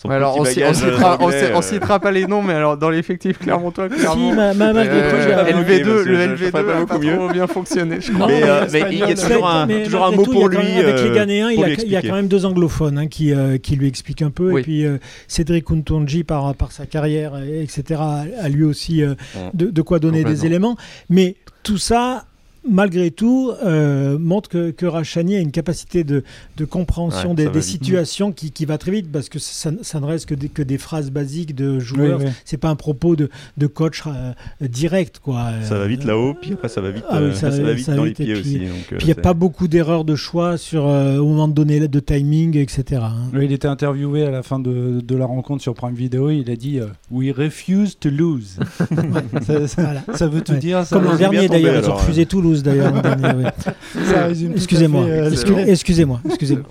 son 0.01 0.09
alors, 0.11 0.37
on, 0.39 0.43
bagage, 0.45 0.77
euh, 0.85 0.93
citera, 0.93 1.17
on, 1.21 1.25
anglais, 1.25 1.41
cite- 1.43 1.51
on 1.55 1.59
euh, 1.59 1.63
citera 1.63 1.99
pas 1.99 2.11
les 2.13 2.27
noms, 2.27 2.41
mais 2.41 2.55
alors 2.55 2.77
dans 2.77 2.89
l'effectif 2.89 3.39
clermontois, 3.39 3.89
Si, 3.91 3.97
clairement. 3.97 4.33
ma- 4.33 4.55
ma- 4.55 4.73
malgré 4.73 4.97
euh, 4.97 5.11
tout, 5.11 5.17
il 5.25 5.29
y 5.29 5.33
a- 5.33 5.45
LV2, 5.45 5.83
LV2, 5.83 5.85
parce 5.85 6.05
que 6.05 6.09
le 6.09 6.15
je- 6.15 6.21
je 6.37 6.45
LV2 6.45 6.51
ferais 6.51 6.51
pas 6.65 6.81
beaucoup 6.85 6.99
mieux. 7.27 7.33
bien 7.33 7.47
fonctionné, 7.49 8.01
je 8.01 8.13
crois. 8.13 8.27
Mais, 8.29 8.41
Non, 8.41 8.47
mais 8.73 8.81
mais 8.85 8.87
il 8.93 8.99
y 8.99 9.03
a 9.03 9.15
toujours 9.15 9.49
un, 9.49 9.67
mais 9.67 9.83
toujours 9.83 10.05
un 10.05 10.11
malgré 10.11 10.17
mot 10.17 10.25
tout, 10.25 10.33
pour 10.33 10.49
lui. 10.49 10.59
même- 10.59 10.79
Avec 10.87 11.03
les 11.03 11.11
Ghanéens, 11.11 11.51
il, 11.51 11.91
y 11.91 11.97
a 11.97 12.03
quand 12.03 12.15
même 12.15 12.29
deux 12.29 12.47
anglophones 12.47 12.97
hein, 12.99 13.07
qui, 13.09 13.33
euh, 13.35 13.59
qui 13.59 13.75
lui 13.77 13.89
expliquent 13.89 14.23
un 14.23 14.31
peu. 14.31 14.53
Oui. 14.53 14.61
Et 14.61 14.63
puis 14.63 14.87
euh, 14.87 14.99
Cédric 15.27 15.71
Untonji, 15.71 16.23
par, 16.23 16.55
par 16.55 16.71
sa 16.71 16.87
carrière, 16.87 17.33
etc., 17.37 18.01
a, 18.01 18.49
lui 18.49 18.63
aussi 18.65 19.03
euh, 19.03 19.15
de, 19.55 19.67
de 19.71 19.83
quoi 19.83 19.99
donner 19.99 20.23
des 20.23 20.47
éléments. 20.47 20.77
Mais 21.11 21.35
tout 21.65 21.79
ça. 21.79 22.25
Malgré 22.69 23.11
tout, 23.11 23.53
euh, 23.65 24.19
montre 24.19 24.49
que, 24.49 24.71
que 24.71 24.87
Rachani 24.87 25.37
a 25.37 25.41
une 25.41 25.51
capacité 25.53 26.05
de, 26.05 26.23
de 26.57 26.65
compréhension 26.65 27.31
Ouais, 27.31 27.35
des, 27.37 27.49
des 27.49 27.63
situations 27.63 28.33
qui, 28.33 28.51
qui 28.51 28.65
va 28.65 28.79
très 28.79 28.91
vite 28.91 29.11
parce 29.13 29.29
que 29.29 29.39
ça, 29.39 29.71
ça 29.83 30.01
ne 30.01 30.07
reste 30.07 30.27
que 30.27 30.35
des, 30.35 30.49
que 30.49 30.63
des 30.63 30.79
phrases 30.79 31.11
basiques 31.11 31.55
de 31.55 31.79
joueurs. 31.79 32.19
Oui, 32.19 32.27
oui. 32.27 32.33
C'est 32.45 32.57
pas 32.57 32.69
un 32.69 32.77
propos 32.77 33.17
de, 33.17 33.31
de 33.57 33.67
coach 33.67 34.03
euh, 34.07 34.33
direct, 34.61 35.19
quoi. 35.23 35.51
Ça 35.63 35.79
va 35.79 35.87
vite 35.87 36.05
Euh, 36.05 36.09
là-haut, 36.09 36.35
puis 36.35 36.53
après 36.53 36.69
ça 36.69 36.81
va 36.81 36.91
vite, 36.91 37.05
Ah 37.09 37.21
oui, 37.23 37.35
ça 37.35 37.51
ça, 37.51 37.57
va- 37.59 37.63
va 37.63 37.73
vite 37.73 37.85
ça 37.87 37.93
va 37.93 37.97
dans 37.99 38.05
les 38.05 38.11
vite, 38.11 38.19
pieds 38.19 38.33
puis- 38.35 38.41
aussi. 38.41 38.59
donc, 38.59 38.69
Puis 38.89 38.99
il 39.01 39.07
n'y 39.07 39.13
a 39.13 39.15
pas 39.17 39.35
beaucoup 39.35 39.69
d'erreurs 39.69 40.05
de 40.05 40.15
choix 40.17 40.57
sur, 40.59 40.87
euh, 40.89 41.19
au 41.19 41.29
moment 41.29 41.49
de 41.49 41.55
donner 41.55 41.87
de 41.89 42.01
timing, 42.01 42.57
etc. 42.57 43.01
hein. 43.05 43.31
Il 43.41 43.53
était 43.53 43.69
interviewé 43.69 44.25
à 44.25 44.31
la 44.31 44.43
fin 44.43 44.59
de, 44.59 45.01
de 45.01 45.17
la 45.17 45.27
rencontre 45.27 45.63
sur 45.63 45.75
Prime 45.75 45.95
Video. 45.95 46.29
Il 46.31 46.51
a 46.51 46.57
dit 46.57 46.81
euh, 46.81 46.87
We 47.11 47.31
refuse 47.33 47.97
to 47.99 48.11
lose. 48.11 48.59
ça, 49.47 49.67
ça- 49.69 49.83
Voilà. 49.83 50.03
ça 50.15 50.27
veut 50.29 50.41
tout 50.43 50.53
Ouais. 50.53 50.59
dire. 50.59 50.85
Ça 50.85 50.97
Comme 50.97 51.05
l'an 51.07 51.17
dernier 51.17 51.49
d'ailleurs, 51.49 51.83
ils 51.85 51.89
ont 51.91 51.95
refusé 51.97 52.27
Toulouse 52.27 52.58
d'ailleurs 52.63 52.93
Excusez-moi, 54.55 55.03
euh, 55.05 55.31
excusez-moi, 55.67 56.21
excusez-moi. 56.29 56.65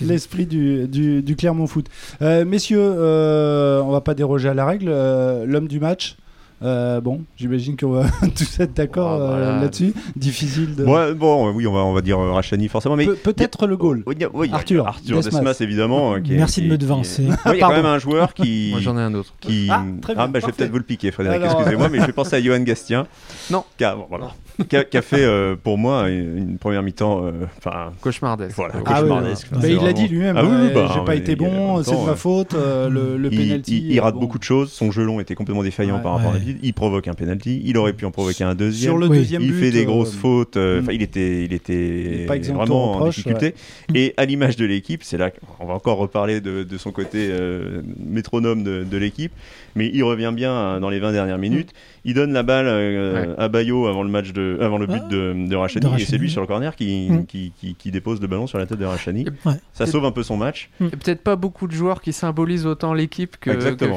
l'esprit 0.00 0.46
du, 0.46 0.86
du, 0.88 1.22
du 1.22 1.36
Clermont 1.36 1.66
Foot. 1.66 1.86
Euh, 2.22 2.44
messieurs, 2.44 2.78
euh, 2.80 3.80
on 3.82 3.90
va 3.90 4.00
pas 4.00 4.14
déroger 4.14 4.48
à 4.48 4.54
la 4.54 4.66
règle. 4.66 4.86
euh, 4.88 5.44
L'homme 5.46 5.68
du 5.68 5.80
match. 5.80 6.16
euh, 6.62 7.00
bon, 7.00 7.22
j'imagine 7.38 7.74
qu'on 7.76 7.90
va 7.90 8.04
tous 8.36 8.60
être 8.60 8.74
d'accord 8.74 9.16
Oh, 9.18 9.22
euh, 9.22 9.26
voilà. 9.28 9.60
là-dessus. 9.62 9.94
Difficile 10.16 10.74
de. 10.76 10.84
Ouais, 10.84 11.14
bon, 11.14 11.50
oui, 11.52 11.66
on 11.66 11.72
va, 11.72 11.80
on 11.80 11.92
va 11.94 12.02
dire 12.02 12.18
euh, 12.18 12.32
Rachani 12.32 12.68
forcément, 12.68 12.96
mais 12.96 13.06
Pe- 13.06 13.14
Peut-être 13.32 13.66
le 13.66 13.76
goal. 13.78 14.02
Oui, 14.06 14.50
Arthur, 14.52 14.86
Arthur 14.86 15.16
Desmas. 15.22 15.38
Desmas, 15.40 15.56
évidemment. 15.60 16.20
qui 16.20 16.34
est- 16.34 16.36
Merci 16.36 16.60
qui- 16.60 16.66
de 16.66 16.72
me 16.72 16.78
devancer. 16.78 17.22
Oui, 17.22 17.28
il 17.28 17.30
y 17.30 17.32
a 17.32 17.54
quand 17.54 17.58
Pardon. 17.60 17.76
même 17.76 17.86
un 17.86 17.98
joueur 17.98 18.34
qui. 18.34 18.68
Moi 18.72 18.80
j'en 18.80 18.96
ai 18.98 19.00
un 19.02 19.14
autre. 19.14 19.32
qui... 19.40 19.68
Ah, 19.70 19.82
très 20.02 20.14
bien, 20.14 20.28
bah, 20.28 20.38
je 20.40 20.46
vais 20.46 20.52
peut-être 20.52 20.70
vous 20.70 20.78
le 20.78 20.84
piquer, 20.84 21.10
Frédéric, 21.10 21.42
excusez-moi, 21.44 21.88
mais 21.88 22.00
je 22.00 22.06
vais 22.06 22.12
penser 22.12 22.36
à 22.36 22.42
Johan 22.42 22.60
Gastien. 22.60 23.06
Non. 23.50 23.64
A, 23.80 23.94
bon, 23.94 24.04
voilà. 24.10 24.32
Qui 24.68 24.76
a, 24.76 24.84
qui 24.84 24.96
a 24.96 25.02
fait 25.02 25.24
euh, 25.24 25.56
pour 25.60 25.78
moi 25.78 26.08
une, 26.08 26.58
première 26.58 26.82
mi-temps. 26.82 27.24
euh, 27.24 27.32
Enfin, 27.58 27.92
Cauchemardesque. 28.00 28.56
voilà, 28.56 28.74
Ah 28.76 28.78
oui, 28.78 28.84
cauchemardesque. 29.08 29.48
Bah, 29.52 29.58
il 29.64 29.76
l'a 29.76 29.92
dit 29.92 30.08
lui-même. 30.08 30.36
Ah 30.36 30.44
oui, 30.44 30.50
euh, 30.52 30.74
bah, 30.74 30.90
J'ai 30.94 31.04
pas 31.04 31.14
été 31.14 31.36
bon, 31.36 31.82
c'est 31.82 31.92
de 31.92 32.06
ma 32.06 32.14
faute. 32.16 32.54
euh, 32.54 32.88
le, 32.88 33.16
le 33.16 33.32
il, 33.32 33.38
penalty. 33.38 33.76
il- 33.78 33.92
il 33.92 34.00
rate 34.00 34.14
bon. 34.14 34.20
beaucoup 34.20 34.38
de 34.38 34.44
choses. 34.44 34.70
Son 34.72 34.90
jeu 34.90 35.04
long 35.04 35.20
était 35.20 35.34
complètement 35.34 35.62
défaillant 35.62 35.96
Ouais. 35.96 36.02
par 36.02 36.12
rapport 36.14 36.30
à 36.30 36.32
Ouais. 36.34 36.38
d'habitude. 36.40 36.60
Il 36.62 36.74
provoque 36.74 37.08
un 37.08 37.14
penalty. 37.14 37.62
Il 37.64 37.76
aurait 37.78 37.92
pu 37.92 38.04
en 38.04 38.10
provoquer 38.10 38.44
un 38.44 38.54
deuxième. 38.54 38.90
Sur 38.92 38.98
le 38.98 39.06
Oui. 39.08 39.18
deuxième 39.18 39.42
il 39.42 39.52
but, 39.52 39.60
fait 39.60 39.70
des 39.70 39.84
grosses 39.84 40.14
fautes. 40.14 40.56
euh, 40.56 40.78
mm. 40.80 40.82
Enfin, 40.82 40.92
il 40.92 41.02
était, 41.02 41.44
il 41.44 41.52
était 41.52 42.26
vraiment 42.52 42.92
en 42.96 43.06
difficulté. 43.06 43.54
Et 43.94 44.14
à 44.16 44.24
l'image 44.24 44.56
de 44.56 44.64
l'équipe, 44.66 45.02
c'est 45.02 45.18
là 45.18 45.30
qu'on 45.30 45.66
va 45.66 45.74
encore 45.74 45.98
reparler 45.98 46.40
de, 46.40 46.62
de 46.62 46.78
son 46.78 46.92
côté 46.92 47.28
euh, 47.30 47.82
métronome 48.04 48.62
de, 48.62 48.84
de 48.84 48.96
l'équipe. 48.96 49.32
Mais 49.76 49.90
il 49.92 50.02
revient 50.02 50.32
bien 50.34 50.80
dans 50.80 50.90
les 50.90 50.98
20 50.98 51.12
dernières 51.12 51.38
minutes. 51.38 51.70
Il 52.04 52.14
donne 52.14 52.32
la 52.32 52.42
balle 52.42 52.66
euh, 52.66 53.34
à 53.38 53.48
Bayo 53.48 53.86
avant 53.86 54.02
le 54.02 54.08
match 54.08 54.32
de, 54.32 54.58
avant 54.60 54.78
le 54.78 54.86
but 54.86 55.06
de, 55.08 55.48
de 55.48 55.56
Rachani, 55.56 55.86
et 55.98 56.04
c'est 56.04 56.18
lui 56.18 56.30
sur 56.30 56.40
le 56.40 56.46
corner 56.46 56.74
qui, 56.76 57.08
mm. 57.10 57.26
qui, 57.26 57.52
qui, 57.78 57.90
dépose 57.90 58.20
le 58.20 58.26
ballon 58.26 58.46
sur 58.46 58.58
la 58.58 58.66
tête 58.66 58.78
de 58.78 58.84
Rachani. 58.84 59.26
Ça 59.72 59.86
sauve 59.86 60.04
un 60.04 60.12
peu 60.12 60.22
son 60.22 60.36
match. 60.36 60.70
Peut-être 60.78 61.22
pas 61.22 61.36
beaucoup 61.36 61.66
de 61.66 61.72
joueurs 61.72 62.00
qui 62.00 62.12
symbolisent 62.12 62.66
autant 62.66 62.94
l'équipe 62.94 63.36
que, 63.38 63.50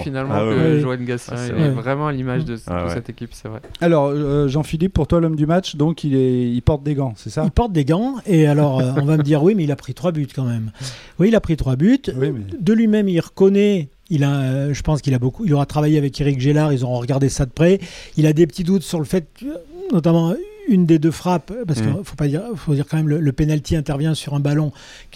finalement 0.04 0.34
ah, 0.36 0.44
que 0.44 0.80
Joël 0.80 1.04
Gassin. 1.04 1.36
Ah, 1.38 1.48
est 1.48 1.70
vraiment 1.70 2.08
à 2.08 2.12
l'image 2.12 2.46
de, 2.46 2.58
ah, 2.68 2.88
cette 2.94 3.10
équipe, 3.10 3.30
c'est 3.34 3.48
vrai. 3.48 3.62
Alors, 3.82 4.08
euh, 4.08 4.48
Jean-Philippe, 4.48 4.94
pour 4.94 5.08
toi, 5.08 5.20
l'homme 5.20 5.36
du 5.36 5.46
match, 5.46 5.76
donc 5.76 6.04
il, 6.04 6.16
est, 6.16 6.50
il 6.50 6.62
porte 6.62 6.84
des 6.84 6.96
gants, 6.96 7.14
c'est 7.16 7.30
ça? 7.30 7.44
Il 7.46 7.52
porte 7.52 7.72
des 7.72 7.86
gants, 7.86 8.16
et 8.26 8.48
alors 8.48 8.80
euh, 8.80 8.92
on 8.98 9.06
va 9.06 9.18
me 9.18 9.24
dire 9.24 9.44
oui, 9.44 9.56
mais 9.56 9.64
il 9.64 9.72
a 9.72 9.76
pris 9.76 9.94
trois 9.94 10.12
buts 10.12 10.28
quand 10.34 10.46
même. 10.46 10.72
Oui, 11.20 11.28
il 11.28 11.36
a 11.36 11.42
pris 11.42 11.56
trois 11.56 11.76
buts. 11.76 12.02
De 12.60 12.74
lui-même, 12.74 13.08
il 13.08 13.20
reconnaît 13.20 13.90
il 14.14 14.24
a, 14.24 14.72
je 14.72 14.82
pense 14.84 15.02
qu'il 15.02 15.18
il 15.46 15.54
aura 15.54 15.66
travaillé 15.66 15.98
avec 15.98 16.22
Eric 16.22 16.40
Gellard, 16.40 16.72
ils 16.72 16.84
auront 16.84 17.00
regardé 17.00 17.30
ça 17.30 17.46
de 17.46 17.52
près. 17.52 17.80
Il 18.16 18.28
a 18.28 18.34
des 18.34 18.46
petits 18.46 18.64
doutes 18.64 18.84
sur 18.84 19.00
le 19.00 19.06
fait, 19.06 19.26
notamment 19.92 20.36
une 20.68 20.86
des 20.86 21.00
deux 21.00 21.12
frappes, 21.12 21.54
parce 21.68 21.82
qu'il 21.82 21.90
mm. 21.90 22.04
faut 22.04 22.16
pas 22.16 22.28
dire, 22.28 22.42
faut 22.56 22.74
dire 22.74 22.86
quand 22.90 22.98
même 22.98 23.10
le, 23.10 23.20
le 23.20 23.32
penalty 23.32 23.76
intervient 23.76 24.14
sur 24.14 24.34
un 24.34 24.40
ballon 24.40 24.72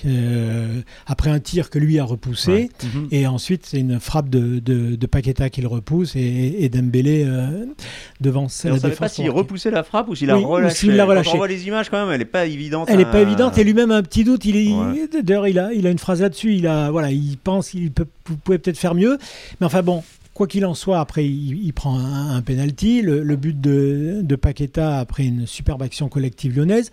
euh, 0.06 0.82
après 1.06 1.30
un 1.30 1.40
tir 1.40 1.70
que 1.70 1.80
lui 1.80 2.00
a 2.00 2.04
repoussé, 2.04 2.70
mm-hmm. 2.82 3.08
et 3.12 3.28
ensuite 3.28 3.66
c'est 3.66 3.80
une 3.80 4.00
frappe 4.00 4.30
de, 4.30 4.60
de, 4.60 4.96
de 4.96 5.08
Paqueta 5.08 5.50
qu'il 5.50 5.68
repousse 5.68 6.16
et, 6.16 6.56
et 6.60 6.70
Dembélé 6.70 7.24
euh, 7.26 7.66
devant 8.22 8.48
celle 8.50 8.74
On 8.74 8.76
ne 8.76 8.80
savait 8.80 8.96
pas 8.96 9.10
s'il 9.10 9.30
repoussait 9.30 9.72
la 9.72 9.84
frappe 9.84 10.10
ou 10.10 10.16
s'il 10.16 10.28
la 10.28 10.36
relâché. 10.36 10.88
l'a 10.88 11.06
relâché. 11.06 11.30
Quand 11.30 11.36
on 11.36 11.38
voit 11.38 11.48
les 11.48 11.68
images 11.68 11.90
quand 11.90 12.04
même, 12.04 12.12
elle 12.14 12.20
n'est 12.20 12.26
pas 12.26 12.46
évidente. 12.46 12.88
Elle 12.90 12.98
n'est 12.98 13.06
pas 13.06 13.22
évidente 13.22 13.58
et 13.58 13.64
lui-même 13.64 13.92
a 13.92 13.98
un 13.98 14.04
petit 14.04 14.24
doute. 14.24 14.46
Il, 14.46 15.08
d'ailleurs, 15.24 15.48
il 15.48 15.60
a, 15.60 15.74
il 15.74 15.88
a 15.88 15.92
une 15.92 16.00
phrase 16.00 16.22
là-dessus. 16.22 16.56
Il 16.56 16.68
a, 16.68 16.92
voilà, 16.92 17.12
il 17.12 17.38
pense, 17.38 17.74
il 17.74 17.92
peut, 17.92 18.06
vous 18.26 18.38
pouvez 18.38 18.58
peut-être 18.58 18.78
faire 18.78 18.96
mieux, 18.96 19.18
mais 19.60 19.66
enfin 19.66 19.82
bon, 19.82 20.04
Quoi 20.38 20.46
qu'il 20.46 20.68
en 20.68 20.76
soit, 20.76 21.00
après, 21.00 21.26
il, 21.26 21.74
prend 21.74 21.98
un, 21.98 22.44
penalty. 22.44 23.02
Le, 23.02 23.36
but 23.36 23.60
de, 23.60 24.20
de, 24.22 24.36
Paqueta 24.36 25.00
après 25.00 25.26
une 25.26 25.48
superbe 25.48 25.82
action 25.82 26.10
collective 26.10 26.56
lyonnaise. 26.56 26.92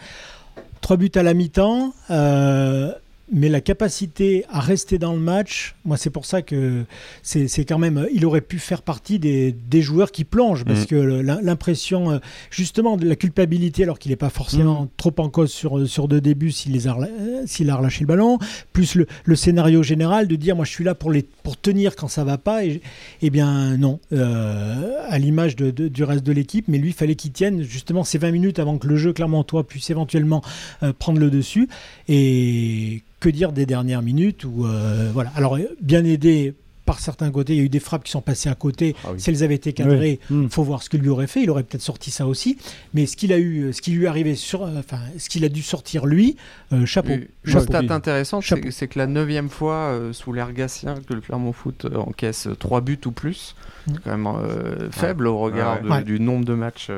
Trois 0.81 0.97
buts 0.97 1.11
à 1.15 1.23
la 1.23 1.35
mi-temps. 1.35 1.93
Euh, 2.09 2.95
mais 3.33 3.49
la 3.49 3.61
capacité 3.61 4.45
à 4.51 4.61
rester 4.61 4.99
dans 4.99 5.15
le 5.15 5.19
match, 5.19 5.75
moi 5.85 5.97
c'est 5.97 6.11
pour 6.11 6.27
ça 6.27 6.43
que 6.43 6.85
c'est 7.23 7.65
quand 7.65 7.79
même, 7.79 8.07
il 8.13 8.27
aurait 8.27 8.43
pu 8.43 8.59
faire 8.59 8.83
partie 8.83 9.19
des, 9.19 9.53
des 9.53 9.83
joueurs 9.83 10.13
qui 10.13 10.25
plongent, 10.25 10.65
parce 10.65 10.83
mm. 10.83 10.87
que 10.87 10.97
l'impression 10.97 12.11
euh, 12.13 12.19
justement 12.51 12.97
de 12.97 13.09
la 13.09 13.17
culpabilité, 13.17 13.83
alors 13.83 13.99
qu'il 13.99 14.11
n'est 14.11 14.17
pas 14.17 14.31
forcément 14.31 14.83
mm. 14.83 14.89
trop 14.97 15.15
en 15.19 15.31
cause 15.31 15.51
sur, 15.51 15.89
sur 15.89 16.07
deux 16.07 16.21
débuts 16.21 16.53
s'il 16.53 16.77
a, 16.87 16.91
a 16.91 17.77
relâché 17.77 18.01
le 18.01 18.07
ballon, 18.07 18.39
plus 18.73 18.95
le, 18.95 19.07
le, 19.25 19.37
scénario 19.37 19.83
général 19.83 20.29
de 20.29 20.37
dire 20.37 20.55
moi 20.55 20.65
je 20.65 20.71
suis 20.71 20.85
là 20.85 20.95
pour, 20.95 21.11
les, 21.11 21.23
pour 21.23 21.59
tenir 21.59 21.97
quand 21.97 22.09
ça 22.09 22.25
va 22.25 22.39
pas, 22.39 22.65
et, 22.65 22.83
eh 23.23 23.31
bien 23.31 23.77
non, 23.79 24.01
euh, 24.13 24.93
à 25.09 25.19
l'image 25.19 25.57
de, 25.57 25.71
du 25.71 26.05
reste 26.05 26.25
de 26.25 26.33
l'équipe, 26.33 26.69
mais 26.69 26.79
lui 26.79 26.91
il 26.91 26.95
fallait 26.95 27.15
qu'il 27.15 27.33
tienne 27.33 27.63
justement 27.63 28.05
ces 28.05 28.19
20 28.19 28.31
minutes 28.33 28.59
avant 28.59 28.79
que 28.79 28.87
le 28.87 28.97
jeu 28.97 29.15
toi 29.47 29.67
puisse 29.67 29.91
éventuellement 29.91 30.43
euh, 30.83 30.93
prendre 30.93 31.19
le 31.19 31.31
dessus, 31.31 31.69
et 32.09 33.03
que 33.25 33.31
dire 33.31 33.53
des 33.53 33.65
dernières 33.65 34.03
minutes 34.03 34.45
où, 34.45 34.67
euh, 34.67 35.11
voilà. 35.15 35.33
Alors, 35.35 35.59
bien 35.81 36.05
aidé 36.05 36.53
par 36.85 37.01
certains 37.01 37.31
côtés, 37.31 37.55
il 37.55 37.57
y 37.57 37.63
a 37.63 37.65
eu 37.65 37.71
des 37.71 37.81
frappes 37.81 38.05
qui 38.05 38.11
sont 38.11 38.21
passées 38.21 38.51
à 38.51 38.55
côté. 38.55 38.95
Ah 39.03 39.13
si 39.17 39.31
elles 39.31 39.43
avaient 39.43 39.55
été 39.55 39.73
cadrées, 39.73 40.21
il 40.29 40.37
hmm. 40.37 40.51
faut 40.51 40.63
voir 40.63 40.83
ce 40.83 40.91
qu'il 40.91 41.01
lui 41.01 41.09
aurait 41.09 41.27
fait. 41.27 41.43
Il 41.43 41.49
aurait 41.49 41.63
peut-être 41.63 41.81
sorti 41.81 42.11
ça 42.11 42.27
aussi. 42.27 42.59
Mais 42.93 43.07
ce 43.07 43.17
qu'il 43.17 43.33
a 43.33 43.39
eu, 43.39 43.73
ce 43.73 43.81
qui 43.81 43.93
lui 43.93 44.05
est 44.05 44.09
arrivé 44.09 44.35
sur, 44.35 44.63
euh, 44.63 44.79
enfin, 44.79 44.99
ce 45.17 45.31
qu'il 45.31 45.43
a 45.47 45.49
dû 45.49 45.63
sortir 45.63 46.05
lui, 46.05 46.37
euh, 46.75 46.85
chapeau. 46.85 47.15
Une 47.47 47.61
stat 47.61 47.85
intéressante, 47.89 48.45
c'est 48.71 48.89
que 48.89 48.99
la 48.99 49.07
neuvième 49.07 49.49
fois 49.49 49.99
sous 50.13 50.35
l'ère 50.35 50.53
Gatien 50.53 50.97
que 51.09 51.15
le 51.15 51.23
Clermont 51.23 51.55
Foot 51.55 51.87
encaisse 51.95 52.49
trois 52.59 52.83
buts 52.83 53.01
ou 53.07 53.11
plus, 53.11 53.55
hmm. 53.87 53.93
c'est 53.95 54.03
quand 54.03 54.19
même 54.19 54.91
faible 54.91 55.27
au 55.29 55.39
regard 55.39 55.81
du 56.03 56.21
nombre 56.21 56.45
de 56.45 56.53
matchs. 56.53 56.91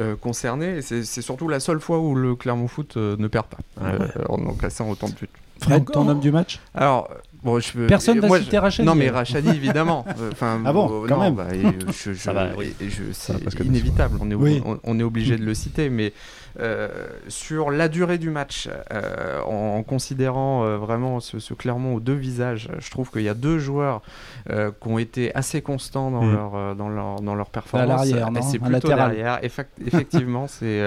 Euh, 0.00 0.16
concernés. 0.16 0.80
C'est 0.80 1.04
surtout 1.04 1.48
la 1.48 1.60
seule 1.60 1.78
fois 1.78 1.98
où 1.98 2.14
le 2.14 2.34
Clermont 2.34 2.66
Foot 2.66 2.96
euh, 2.96 3.14
ne 3.18 3.28
perd 3.28 3.46
pas 3.46 3.58
ah 3.78 3.92
en 4.30 4.42
encaissant 4.46 4.88
autant 4.88 5.08
de 5.08 5.14
buts. 5.14 5.28
Fred, 5.62 5.84
ton 5.90 6.08
homme 6.08 6.20
du 6.20 6.30
match 6.30 6.60
Alors, 6.74 7.08
Bon, 7.42 7.58
je 7.58 7.86
Personne 7.86 8.20
va 8.20 8.38
citer 8.38 8.58
Rachadi. 8.58 8.86
Non, 8.86 8.94
mais 8.94 9.10
Rachadi, 9.10 9.48
évidemment. 9.48 10.04
Enfin, 10.32 10.62
ah 10.64 10.72
bon, 10.72 11.04
quand 11.08 11.18
même. 11.18 11.34
Bah, 11.34 11.48
c'est 11.90 13.64
inévitable. 13.64 14.18
On 14.20 14.30
est, 14.30 14.62
on, 14.84 15.00
est 15.00 15.02
obligé 15.02 15.36
de 15.36 15.44
le 15.44 15.54
citer. 15.62 15.90
Mais 15.90 16.12
euh, 16.60 16.88
sur 17.28 17.70
la 17.70 17.88
durée 17.88 18.18
du 18.18 18.30
match, 18.30 18.68
euh, 18.92 19.40
en, 19.42 19.82
considérant 19.82 20.64
euh, 20.64 20.76
vraiment 20.76 21.20
ce, 21.20 21.38
ce, 21.38 21.54
Clermont 21.54 21.96
aux 21.96 22.00
deux 22.00 22.14
visages, 22.14 22.68
je 22.78 22.90
trouve 22.90 23.10
qu'il 23.10 23.22
y 23.22 23.28
a 23.28 23.34
deux 23.34 23.58
joueurs 23.58 24.02
qui 24.48 24.88
ont 24.88 24.98
été 24.98 25.34
assez 25.34 25.62
constants 25.62 26.10
dans, 26.10 26.22
mm. 26.22 26.32
leur, 26.32 26.76
dans, 26.76 26.88
leur, 26.88 27.20
dans 27.20 27.34
leur 27.34 27.50
performance. 27.50 27.82
À 27.82 27.86
l'arrière, 27.96 28.30
C'est 28.42 28.58
plutôt 28.58 28.88
derrière. 28.88 29.40
Effectivement, 29.42 30.46
c'est 30.46 30.80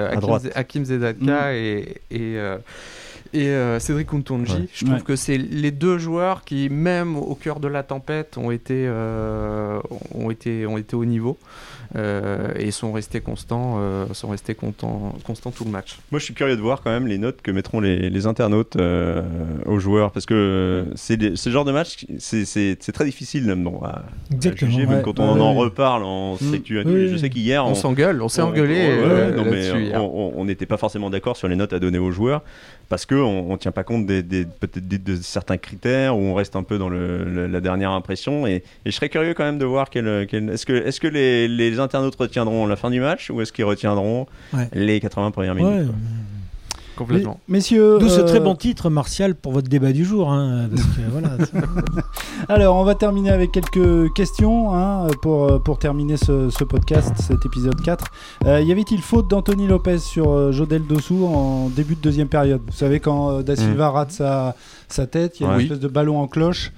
Hakim, 0.55 0.85
Zedaka 0.85 1.51
mm. 1.51 1.53
et. 1.53 2.01
et 2.11 2.39
et 3.35 3.79
Cédric 3.79 4.13
Untonji. 4.13 4.69
Je 4.73 4.85
trouve 4.85 5.03
que 5.03 5.15
c'est 5.15 5.37
les 5.37 5.71
deux 5.71 5.97
joueurs 5.97 6.43
qui, 6.43 6.69
même 6.69 7.15
au 7.15 7.35
cœur 7.35 7.59
de 7.59 7.67
la 7.67 7.83
tempête, 7.83 8.37
ont 8.37 8.51
été, 8.51 8.89
ont 10.13 10.31
été, 10.31 10.65
ont 10.65 10.77
été 10.77 10.95
au 10.95 11.05
niveau. 11.05 11.37
Euh, 11.95 12.51
et 12.57 12.71
sont 12.71 12.91
restés 12.91 13.21
constants, 13.21 13.75
euh, 13.77 14.05
sont 14.11 14.27
restés 14.27 14.53
constants, 14.53 15.13
constants 15.23 15.51
tout 15.51 15.63
le 15.63 15.71
match. 15.71 15.97
Moi, 16.11 16.19
je 16.19 16.25
suis 16.25 16.33
curieux 16.33 16.57
de 16.57 16.61
voir 16.61 16.81
quand 16.81 16.89
même 16.89 17.07
les 17.07 17.17
notes 17.17 17.41
que 17.41 17.51
mettront 17.51 17.79
les, 17.79 18.09
les 18.09 18.27
internautes 18.27 18.75
euh, 18.75 19.21
aux 19.65 19.79
joueurs, 19.79 20.11
parce 20.11 20.25
que 20.25 20.87
c'est 20.95 21.37
ce 21.37 21.49
genre 21.49 21.63
de 21.63 21.71
match, 21.71 22.05
c'est 22.17 22.91
très 22.93 23.05
difficile 23.05 23.45
même 23.45 23.63
bon, 23.63 23.81
à, 23.81 24.03
juger, 24.55 24.87
même 24.87 25.03
quand 25.03 25.19
on 25.19 25.39
en 25.39 25.53
reparle. 25.53 26.03
On 26.03 26.37
sait 26.37 26.59
que 26.59 27.07
je 27.07 27.17
sais 27.17 27.29
qu'hier, 27.29 27.65
on, 27.65 27.75
s'engueule, 27.75 28.21
on 28.21 28.29
s'est 28.29 28.41
engueulé. 28.41 29.93
on 29.95 30.43
n'était 30.43 30.65
pas 30.65 30.77
forcément 30.77 31.09
d'accord 31.09 31.37
sur 31.37 31.47
les 31.47 31.55
notes 31.55 31.71
à 31.71 31.79
donner 31.79 31.99
aux 31.99 32.11
joueurs 32.11 32.41
parce 32.89 33.05
qu'on 33.25 33.53
ne 33.53 33.57
tient 33.57 33.71
pas 33.71 33.83
compte 33.83 34.05
des, 34.05 34.23
peut-être 34.45 34.87
de 34.87 35.15
certains 35.15 35.57
critères 35.57 36.17
ou 36.17 36.21
on 36.21 36.33
reste 36.33 36.55
un 36.55 36.63
peu 36.63 36.77
dans 36.77 36.89
le, 36.89 37.47
la 37.47 37.61
dernière 37.61 37.91
impression. 37.91 38.47
Et, 38.47 38.63
je 38.85 38.91
serais 38.91 39.09
curieux 39.09 39.33
quand 39.33 39.43
même 39.43 39.57
de 39.57 39.65
voir 39.65 39.89
quel, 39.89 40.07
est-ce 40.07 40.65
que, 40.65 40.73
est 40.73 40.99
que 40.99 41.07
les, 41.07 41.47
les, 41.47 41.79
internautes 41.79 42.15
retiendront 42.15 42.67
la 42.67 42.75
fin 42.75 42.89
du 42.89 42.99
match 42.99 43.29
ou 43.29 43.41
est-ce 43.41 43.51
qu'ils 43.51 43.65
retiendront 43.65 44.27
les 44.73 44.99
80 44.99 45.31
premières 45.31 45.55
minutes 45.55 45.91
Complètement. 46.95 47.39
messieurs. 47.47 47.97
D'où 47.99 48.09
ce 48.09 48.21
très 48.21 48.37
euh, 48.37 48.41
bon 48.41 48.55
titre, 48.55 48.89
Martial, 48.89 49.35
pour 49.35 49.51
votre 49.51 49.67
débat 49.67 49.91
du 49.91 50.05
jour. 50.05 50.31
Hein, 50.31 50.69
Alors, 52.49 52.77
on 52.77 52.83
va 52.83 52.95
terminer 52.95 53.31
avec 53.31 53.51
quelques 53.51 54.13
questions 54.13 54.73
hein, 54.73 55.07
pour, 55.21 55.45
euh, 55.45 55.59
pour 55.59 55.77
terminer 55.77 56.17
ce, 56.17 56.63
podcast, 56.63 57.13
cet 57.17 57.45
épisode 57.45 57.81
4. 57.81 58.05
Euh, 58.45 58.61
y 58.61 58.71
avait-il 58.71 59.01
faute 59.01 59.29
d'Anthony 59.29 59.67
Lopez 59.67 59.99
sur 59.99 60.51
Jodel 60.51 60.87
Dossou 60.87 61.25
en 61.25 61.69
début 61.69 61.95
de 61.95 62.01
deuxième 62.01 62.29
période? 62.29 62.61
Vous 62.65 62.73
savez, 62.73 62.99
quand 62.99 63.41
Da 63.41 63.55
Silva 63.55 63.89
mm. 63.89 63.93
rate 63.93 64.11
sa, 64.11 64.55
sa 64.87 65.07
tête, 65.07 65.39
il 65.39 65.43
y 65.43 65.49
a 65.49 65.53
une 65.53 65.61
espèce 65.61 65.79
de 65.79 65.87
ballon 65.87 66.19
en 66.19 66.27
cloche. 66.27 66.71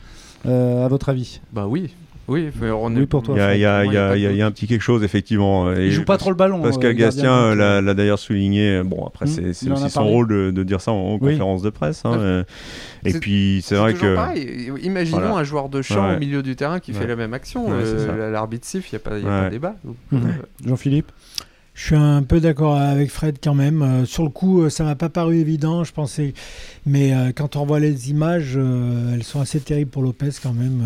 à 0.46 0.88
votre 0.88 1.10
avis? 1.10 1.42
Bah 1.54 1.68
oui, 1.68 1.92
oui, 2.28 2.50
on 2.62 2.96
est... 2.96 3.06
pour 3.06 3.24
toi. 3.24 3.36
Il 3.54 3.60
y, 3.60 3.66
a 3.66 4.46
un 4.46 4.52
petit 4.52 4.68
quelque 4.68 4.82
chose, 4.82 5.04
effectivement. 5.04 5.72
Il 5.74 5.92
joue 5.92 6.04
pas 6.04 6.18
trop 6.18 6.30
le 6.30 6.36
ballon. 6.36 6.62
Pascal 6.62 6.92
euh, 6.92 6.94
Gastien 6.94 7.56
l'a 7.56 7.94
d'ailleurs 7.94 8.20
souligné. 8.20 8.84
Bon, 8.84 9.06
après, 9.06 9.26
hmm, 9.26 9.54
c'est 9.54 9.72
aussi 9.72 9.90
son 9.90 10.06
rôle 10.06 10.28
de, 10.28 10.64
dire 10.64 10.82
ça 10.82 10.92
en, 10.92 11.18
conférence 11.18 11.62
de 11.62 11.70
presse. 11.70 12.04
Hein, 12.06 12.44
et 13.06 13.14
puis, 13.14 13.62
c'est 13.64 13.76
vrai 13.76 13.94
que. 13.94 14.16
Pareil. 14.16 14.72
Imaginons 14.82 15.38
un 15.38 15.44
joueur 15.44 15.70
de 15.70 15.82
champ 15.82 16.16
au 16.16 16.20
milieu 16.20 16.44
du 16.44 16.56
terrain 16.56 16.80
qui 16.80 16.94
fait 16.94 17.08
la 17.08 17.16
même 17.16 17.34
action. 17.34 17.68
Euh, 17.70 18.32
l'arbitre 18.32 18.66
siffle, 18.66 18.88
il 18.92 18.96
n'y 18.96 19.28
a, 19.28 19.40
pas, 19.40 19.46
de 19.46 19.50
débat. 19.50 19.76
Jean-Philippe 20.66 21.12
je 21.78 21.86
suis 21.86 21.96
un 21.96 22.24
peu 22.24 22.40
d'accord 22.40 22.76
avec 22.76 23.12
Fred 23.12 23.38
quand 23.42 23.54
même. 23.54 23.84
Euh, 23.84 24.06
sur 24.06 24.24
le 24.24 24.30
coup, 24.30 24.64
euh, 24.64 24.70
ça 24.70 24.84
m'a 24.84 24.96
pas 24.96 25.10
paru 25.10 25.38
évident, 25.38 25.84
je 25.84 25.94
pensais. 25.94 26.34
Mais 26.88 27.14
euh, 27.14 27.32
quand 27.36 27.56
on 27.56 27.68
voit 27.68 27.80
les 27.80 28.10
images, 28.10 28.58
elles 29.14 29.24
sont 29.24 29.42
assez 29.42 29.60
terribles 29.60 29.92
pour 29.92 30.02
Lopez 30.02 30.32
quand 30.42 30.54
même. 30.54 30.82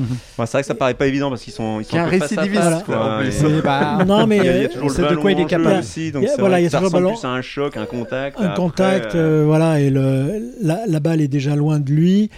Mhm. 0.00 0.06
c'est 0.38 0.50
vrai 0.50 0.60
que 0.62 0.66
ça 0.66 0.74
paraît 0.74 0.94
pas 0.94 1.06
évident 1.06 1.30
parce 1.30 1.42
qu'ils 1.44 1.52
sont. 1.52 1.78
Ils 1.78 1.84
sont 1.84 1.96
un 1.96 2.06
récidiviste. 2.06 2.84
Quoi, 2.84 3.22
bah, 3.62 4.04
non, 4.06 4.26
mais 4.26 4.68
c'est 4.88 5.08
de 5.08 5.14
quoi 5.14 5.30
il 5.30 5.38
est 5.38 5.46
capable. 5.46 5.78
Aussi, 5.78 6.10
donc 6.10 6.26
voilà, 6.40 6.58
il 6.58 6.64
y 6.64 6.66
a 6.66 6.70
toujours 6.70 6.90
ballon. 6.90 7.12
Plus 7.12 7.24
à 7.24 7.30
un 7.30 7.42
choc, 7.42 7.76
un 7.76 7.86
contact. 7.86 8.40
Un 8.40 8.48
contact, 8.48 9.14
voilà, 9.14 9.78
et 9.78 9.90
le, 9.90 10.54
la, 10.60 10.80
la, 10.88 10.98
balle 10.98 11.20
est 11.20 11.28
déjà 11.28 11.54
loin 11.54 11.78
de 11.78 11.92
lui. 11.92 12.30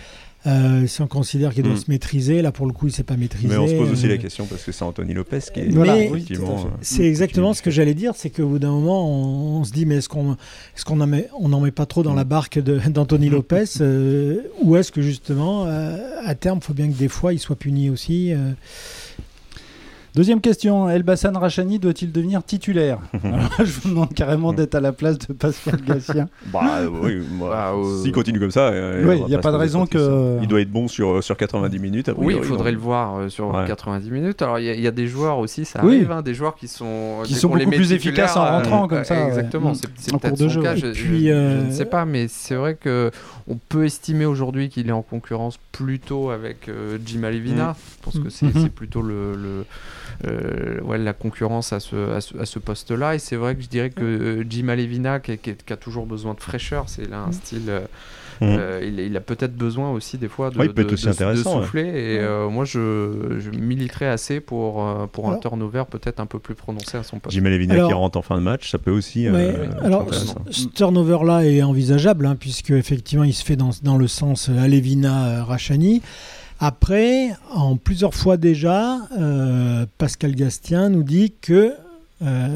Euh, 0.46 0.86
si 0.86 1.02
on 1.02 1.08
considère 1.08 1.52
qu'il 1.52 1.64
doit 1.64 1.72
hmm. 1.72 1.78
se 1.78 1.90
maîtriser, 1.90 2.42
là 2.42 2.52
pour 2.52 2.66
le 2.66 2.72
coup 2.72 2.86
il 2.86 2.90
ne 2.90 2.94
s'est 2.94 3.02
pas 3.02 3.16
maîtrisé. 3.16 3.48
Mais 3.48 3.56
on 3.56 3.66
se 3.66 3.74
pose 3.74 3.90
aussi 3.90 4.06
la 4.06 4.18
question 4.18 4.46
parce 4.46 4.62
que 4.62 4.70
c'est 4.70 4.84
Anthony 4.84 5.12
Lopez 5.12 5.40
qui 5.52 5.60
est 5.60 5.68
voilà, 5.70 5.98
effectivement. 5.98 6.60
Euh, 6.60 6.68
c'est 6.80 7.04
exactement 7.04 7.54
ce 7.54 7.62
que 7.62 7.72
j'allais 7.72 7.94
dire, 7.94 8.12
c'est 8.14 8.30
qu'au 8.30 8.46
bout 8.46 8.58
d'un 8.60 8.70
moment 8.70 9.58
on, 9.58 9.64
se 9.64 9.72
dit 9.72 9.84
mais 9.84 9.96
est-ce 9.96 10.08
qu'on 10.08 10.34
est-ce 10.34 10.84
qu'on 10.84 10.96
n'en 10.96 11.08
met, 11.08 11.28
on 11.38 11.48
met 11.60 11.72
pas 11.72 11.86
trop 11.86 12.04
dans 12.04 12.14
la 12.14 12.24
hmm. 12.24 12.28
barque 12.28 12.58
d'Anthony 12.88 13.30
Lopez 13.30 13.64
euh, 13.80 14.42
ou 14.62 14.76
est-ce 14.76 14.92
que 14.92 15.02
justement 15.02 15.64
à 15.64 16.34
terme 16.36 16.60
il 16.62 16.64
faut 16.64 16.74
bien 16.74 16.88
que 16.88 16.96
des 16.96 17.08
fois 17.08 17.32
il 17.32 17.40
soit 17.40 17.56
puni 17.56 17.90
aussi 17.90 18.32
Deuxième 20.18 20.40
question, 20.40 20.88
Elbassan 20.88 21.36
Rachani 21.36 21.78
doit-il 21.78 22.10
devenir 22.10 22.42
titulaire 22.42 22.98
Alors, 23.22 23.38
Je 23.60 23.70
vous 23.70 23.88
demande 23.90 24.12
carrément 24.12 24.52
d'être 24.52 24.74
à 24.74 24.80
la 24.80 24.90
place 24.90 25.16
de 25.16 25.32
Pascal 25.32 25.80
Gassien. 25.86 26.28
Bah 26.52 26.80
oui, 26.90 27.22
moi, 27.30 27.50
Ah, 27.54 27.72
euh, 27.72 28.02
s'il 28.02 28.10
continue 28.10 28.40
comme 28.40 28.50
ça, 28.50 28.62
euh, 28.70 29.04
Oui, 29.06 29.22
il 29.28 29.30
y 29.30 29.36
a 29.36 29.38
pas 29.38 29.52
de 29.52 29.56
raison 29.56 29.86
que- 29.86 30.38
Il 30.42 30.48
doit 30.48 30.60
être 30.60 30.72
bon 30.72 30.88
sur, 30.88 31.22
sur 31.22 31.36
90 31.36 31.78
minutes. 31.78 32.10
Oui, 32.16 32.34
il 32.36 32.42
faudrait 32.42 32.72
donc. 32.72 32.80
le 32.80 32.84
voir 32.84 33.16
euh, 33.16 33.28
sur 33.28 33.54
Ouais. 33.54 33.64
90 33.68 34.10
minutes. 34.10 34.42
Alors, 34.42 34.58
il 34.58 34.64
y, 34.64 34.70
a- 34.70 34.74
il 34.74 34.80
y 34.80 34.88
a 34.88 34.90
des 34.90 35.06
joueurs 35.06 35.38
aussi, 35.38 35.64
ça 35.64 35.78
Oui. 35.84 35.98
arrive, 35.98 36.10
hein, 36.10 36.22
des 36.22 36.34
joueurs 36.34 36.56
qui 36.56 36.66
sont, 36.66 37.20
Qui 37.22 37.34
sont 37.34 37.50
beaucoup 37.50 37.70
plus 37.70 37.92
efficaces 37.92 38.36
en 38.36 38.44
rentrant 38.44 38.88
comme 38.88 39.04
ça. 39.04 39.28
Exactement, 39.28 39.70
Mm. 39.70 39.74
c'est 39.98 40.18
peut-être 40.18 40.36
son 40.36 40.48
jeu, 40.48 40.62
cas, 40.62 40.74
je, 40.74 40.86
puis, 40.88 41.26
je 41.28 41.32
euh, 41.32 41.62
ne 41.62 41.70
sais 41.70 41.84
pas, 41.84 42.04
mais 42.04 42.26
c'est 42.26 42.56
vrai 42.56 42.74
que 42.74 43.12
on 43.46 43.54
peut 43.68 43.84
estimer 43.84 44.24
aujourd'hui 44.26 44.68
qu'il 44.68 44.88
est 44.88 44.92
en 44.92 45.02
concurrence 45.02 45.60
plutôt 45.70 46.30
avec 46.30 46.68
euh, 46.68 46.98
Jim 47.06 47.22
Alevina. 47.22 47.76
Je 48.00 48.04
pense 48.04 48.18
que 48.18 48.30
c'est 48.30 48.46
c'est 48.52 48.68
plutôt 48.68 49.00
le, 49.00 49.36
le- 49.36 49.48
euh, 49.48 49.62
ouais, 50.24 50.98
la 50.98 51.12
concurrence 51.12 51.72
à 51.72 51.80
ce, 51.80 52.10
à 52.14 52.20
ce, 52.20 52.36
à 52.38 52.44
ce 52.46 52.58
poste-là. 52.58 53.14
Et 53.14 53.18
c'est 53.18 53.36
vrai 53.36 53.54
que 53.54 53.62
je 53.62 53.68
dirais 53.68 53.90
que 53.90 54.02
euh, 54.04 54.44
Jim 54.48 54.68
Alevina, 54.68 55.20
qui, 55.20 55.38
qui- 55.38 55.54
qui 55.54 55.72
a 55.72 55.76
toujours 55.76 56.06
besoin 56.06 56.34
de 56.34 56.40
fraîcheur, 56.40 56.84
c'est 56.88 57.08
là 57.08 57.20
un 57.28 57.32
style. 57.32 57.62
euh, 57.68 57.80
euh, 58.40 58.80
il, 58.86 59.00
il 59.00 59.16
a 59.16 59.20
peut-être 59.20 59.56
besoin 59.56 59.90
aussi 59.90 60.16
des 60.16 60.28
fois 60.28 60.50
de, 60.50 60.58
Ouais, 60.60 60.68
de- 60.68 60.84
aussi 60.94 61.06
de- 61.06 61.10
intéressant, 61.10 61.54
de 61.56 61.58
ouais. 61.58 61.64
souffler. 61.64 61.82
Et 61.88 62.18
euh, 62.20 62.48
moi, 62.48 62.64
je, 62.64 63.36
je 63.40 63.50
militerais 63.50 64.06
assez 64.06 64.38
pour, 64.38 64.86
euh, 64.86 65.06
pour 65.06 65.28
un 65.28 65.38
turnover 65.38 65.82
peut-être 65.90 66.20
un 66.20 66.26
peu 66.26 66.38
plus 66.38 66.54
prononcé 66.54 66.96
à 66.96 67.02
son 67.02 67.18
poste. 67.18 67.34
Jim 67.34 67.42
Levina 67.42 67.74
qui 67.74 67.92
rentre 67.92 68.16
en 68.16 68.22
fin 68.22 68.36
de 68.36 68.42
match, 68.42 68.70
ça 68.70 68.78
peut 68.78 68.92
aussi. 68.92 69.26
euh, 69.26 69.32
Ouais, 69.32 69.68
alors, 69.82 70.14
ce 70.14 70.26
ce 70.52 70.66
turnover-là 70.68 71.46
est 71.46 71.62
envisageable, 71.62 72.26
hein, 72.26 72.36
puisque 72.38 72.70
effectivement, 72.70 73.24
il 73.24 73.34
se 73.34 73.44
fait 73.44 73.56
dans, 73.56 73.70
dans 73.82 73.96
le 73.98 74.06
sens 74.06 74.48
euh, 74.50 74.56
Alevina-Rachani. 74.62 76.02
Après, 76.60 77.30
en 77.52 77.76
plusieurs 77.76 78.14
fois 78.14 78.36
déjà, 78.36 78.98
euh, 79.18 79.86
Pascal 79.96 80.34
Gastien 80.34 80.88
nous 80.88 81.02
dit 81.04 81.32
que 81.40 81.72
euh, 82.22 82.48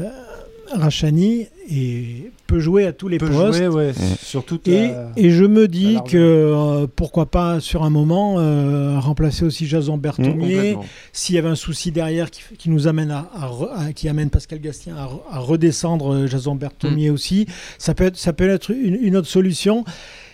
Rachani 0.73 1.47
est- 1.69 2.31
peut 2.47 2.59
jouer 2.59 2.85
à 2.85 2.91
tous 2.91 3.07
les 3.07 3.17
peut 3.17 3.29
postes. 3.29 3.57
jouer, 3.59 3.67
ouais, 3.69 3.93
sur 4.21 4.43
toute 4.43 4.67
Et, 4.67 4.87
la- 4.89 5.11
et 5.15 5.29
je 5.29 5.45
me 5.45 5.67
dis 5.69 5.97
que 6.05 6.17
euh, 6.17 6.87
pourquoi 6.93 7.27
pas 7.27 7.61
sur 7.61 7.83
un 7.83 7.89
moment 7.89 8.35
euh, 8.39 8.99
remplacer 8.99 9.45
aussi 9.45 9.65
Jason 9.67 9.97
Berthomier 9.97 10.33
Complètement. 10.73 10.85
s'il 11.13 11.35
y 11.35 11.37
avait 11.37 11.47
un 11.49 11.55
souci 11.55 11.91
derrière 11.91 12.29
qui, 12.29 12.41
qui 12.57 12.69
nous 12.69 12.87
amène 12.87 13.09
à, 13.11 13.29
à 13.33 13.47
re- 13.47 13.69
à- 13.73 13.93
qui 13.93 14.09
amène 14.09 14.29
Pascal 14.29 14.59
Gastien 14.59 14.95
à, 14.97 15.05
re- 15.05 15.21
à 15.31 15.39
redescendre 15.39 16.27
Jason 16.27 16.55
Berthomier 16.55 17.09
aussi, 17.09 17.45
ça 17.77 17.93
peut 17.93 18.03
être, 18.05 18.17
ça 18.17 18.33
peut 18.33 18.49
être 18.49 18.71
une, 18.71 18.95
une 18.95 19.15
autre 19.15 19.29
solution. 19.29 19.85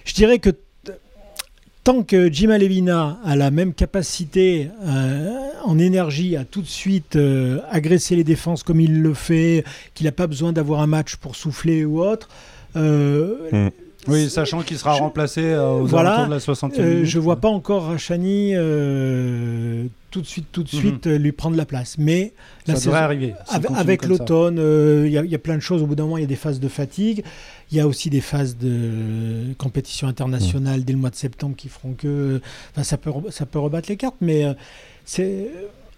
Je 0.06 0.14
dirais 0.16 0.40
que 0.40 0.50
tant 1.90 2.04
que 2.04 2.32
Jim 2.32 2.52
Alevina 2.52 3.18
a 3.26 3.36
la 3.36 3.50
même 3.50 3.74
capacité 3.74 4.70
euh, 4.86 5.50
en 5.66 5.80
énergie 5.80 6.36
à 6.36 6.46
tout 6.46 6.62
de 6.62 6.68
suite 6.68 7.16
euh, 7.16 7.62
agresser 7.72 8.16
les 8.16 8.24
défenses 8.24 8.62
comme 8.62 8.80
il 8.80 9.02
le 9.02 9.16
fait, 9.16 9.64
qu'il 9.96 10.06
n'a 10.06 10.12
pas 10.12 10.28
besoin 10.28 10.54
d'avoir 10.54 10.82
un 10.82 10.86
match 10.86 11.16
pour 11.16 11.36
souffler 11.36 11.86
ou 11.86 12.00
autre. 12.00 12.30
euh, 12.76 13.72
Oui, 14.12 14.30
sachant 14.30 14.62
qu'il 14.62 14.78
sera 14.78 14.96
Je- 14.96 15.00
remplacé 15.02 15.42
euh, 15.44 15.68
aux 15.70 15.86
Voilà, 15.86 16.12
alentours 16.12 16.28
de 16.30 16.34
la 16.34 16.40
60e 16.40 16.82
euh, 16.82 16.94
minute. 16.94 17.06
je 17.06 17.20
vois 17.20 17.38
pas 17.38 17.48
encore 17.50 17.84
Rachani 17.86 18.54
euh, 18.56 19.86
tout 20.12 20.22
de 20.22 20.26
suite, 20.26 20.48
tout 20.52 20.64
de 20.64 20.70
Mhm. 20.74 20.80
suite 20.80 21.08
euh, 21.08 21.18
lui 21.18 21.32
prendre 21.32 21.56
la 21.56 21.66
place. 21.66 21.98
Mais 21.98 22.34
Ça 22.66 22.74
la 22.74 22.74
devrait 22.74 22.80
saison- 22.92 22.96
arriver. 23.04 23.34
avec, 23.76 24.06
l'automne, 24.06 24.58
euh, 24.60 25.04
il 25.06 25.12
y, 25.12 25.18
a- 25.18 25.24
il 25.24 25.30
y 25.32 25.36
a 25.36 25.40
plein 25.40 25.56
de 25.56 25.62
choses. 25.62 25.82
Au 25.84 25.86
bout 25.86 25.96
d'un 25.96 26.04
moment, 26.04 26.18
il 26.18 26.22
y 26.22 26.24
a 26.24 26.28
des 26.28 26.36
phases 26.36 26.60
de 26.60 26.68
fatigue. 26.68 27.24
Il 27.72 27.78
y 27.78 27.82
a 27.82 27.88
aussi 27.88 28.10
des 28.10 28.22
phases 28.22 28.58
de 28.58 29.54
compétition 29.58 30.08
internationale 30.08 30.84
dès 30.84 30.94
le 30.94 31.00
mois 31.00 31.12
de 31.12 31.16
septembre 31.16 31.56
qui 31.56 31.70
feront 31.70 31.94
que 31.94 32.42
enfin, 32.74 32.84
ça, 32.84 32.98
peut, 32.98 33.12
ça 33.30 33.46
peut 33.46 33.60
rebattre 33.60 33.90
les 33.90 33.98
cartes. 33.98 34.16
Mais 34.22 34.46
euh, 34.46 34.54
c'est. 35.06 35.50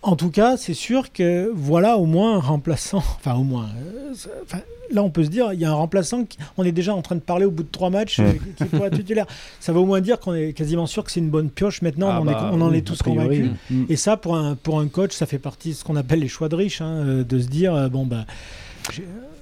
En 0.04 0.16
tout 0.16 0.32
cas, 0.32 0.58
c'est 0.58 0.74
sûr 0.74 1.12
que 1.12 1.52
voilà 1.54 1.98
au 1.98 2.06
moins 2.06 2.36
un 2.38 2.40
remplaçant. 2.40 2.98
Enfin, 3.20 3.36
au 3.36 3.44
moins. 3.44 3.68
euh, 3.78 4.14
enfin, 4.44 4.60
là, 4.92 5.04
on 5.04 5.12
peut 5.12 5.24
se 5.24 5.30
dire, 5.30 5.54
il 5.54 5.60
y 5.60 5.66
a 5.66 5.70
un 5.70 5.76
remplaçant. 5.76 6.26
Qui, 6.26 6.38
on 6.58 6.64
est 6.64 6.72
déjà 6.72 6.96
en 6.96 7.04
train 7.04 7.14
de 7.16 7.20
parler 7.22 7.46
au 7.46 7.52
bout 7.52 7.62
de 7.64 7.70
trois 7.72 7.92
matchs 7.92 8.20
euh, 8.20 8.32
qui 8.58 8.66
pourrait 8.66 8.88
être 8.88 8.98
titulaire. 8.98 9.28
Ça 9.60 9.74
va 9.74 9.80
au 9.80 9.86
moins 9.86 10.02
dire 10.02 10.20
qu'on 10.20 10.34
est 10.34 10.54
quasiment 10.54 10.88
sûr 10.88 11.04
que 11.04 11.12
c'est 11.12 11.20
une 11.20 11.30
bonne 11.30 11.50
pioche. 11.52 11.84
Maintenant, 11.84 12.10
Ah 12.12 12.20
on, 12.20 12.24
en 12.26 12.30
est- 12.30 12.34
bah, 12.34 12.50
on 12.52 12.62
en 12.62 12.72
oui, 12.72 12.78
est 12.80 12.82
tous 12.82 13.02
convaincus. 13.04 13.52
Mm. 13.70 13.84
Et 13.90 13.96
ça, 13.96 14.18
pour 14.18 14.36
un, 14.36 14.56
pour 14.56 14.80
un 14.80 14.88
coach, 14.88 15.14
ça 15.14 15.28
fait 15.28 15.38
partie 15.40 15.70
de 15.70 15.76
ce 15.76 15.84
qu'on 15.84 15.96
appelle 15.96 16.20
les 16.20 16.28
choix 16.28 16.50
de 16.50 16.56
riches, 16.56 16.82
hein, 16.82 17.04
euh, 17.06 17.24
de 17.24 17.40
se 17.40 17.48
dire, 17.48 17.90
bon, 17.92 18.06
bah, 18.08 18.26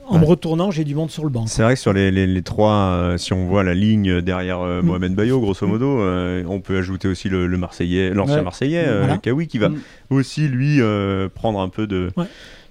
en 0.09 0.15
Ouais. 0.15 0.21
me 0.21 0.25
retournant, 0.25 0.71
j'ai 0.71 0.83
du 0.83 0.95
monde 0.95 1.09
sur 1.11 1.23
le 1.23 1.29
banc. 1.29 1.45
C'est 1.47 1.61
vrai 1.63 1.75
que 1.75 1.79
sur 1.79 1.93
les, 1.93 2.11
les- 2.11 2.27
les 2.27 2.41
trois, 2.41 2.73
euh, 2.73 3.17
si 3.17 3.31
on 3.33 3.45
voit 3.47 3.63
la 3.63 3.73
ligne 3.73 4.21
derrière 4.21 4.59
euh, 4.61 4.81
Mm. 4.81 4.85
Mohamed 4.85 5.15
Bayo, 5.15 5.39
grosso 5.39 5.65
modo, 5.67 6.01
euh, 6.01 6.43
on 6.47 6.59
peut 6.59 6.77
ajouter 6.77 7.07
aussi 7.07 7.29
le, 7.29 7.47
le 7.47 7.57
Marseillais, 7.57 8.09
l'ancien 8.13 8.37
Ouais. 8.37 8.43
Marseillais, 8.43 8.85
Voilà. 8.97 9.17
Kawi, 9.17 9.47
qui 9.47 9.57
va 9.59 9.69
Mm. 9.69 9.77
aussi 10.09 10.47
lui 10.47 10.79
prendre 11.35 11.59
un 11.59 11.69
peu 11.69 11.87
de. 11.87 12.09
Ouais. 12.17 12.25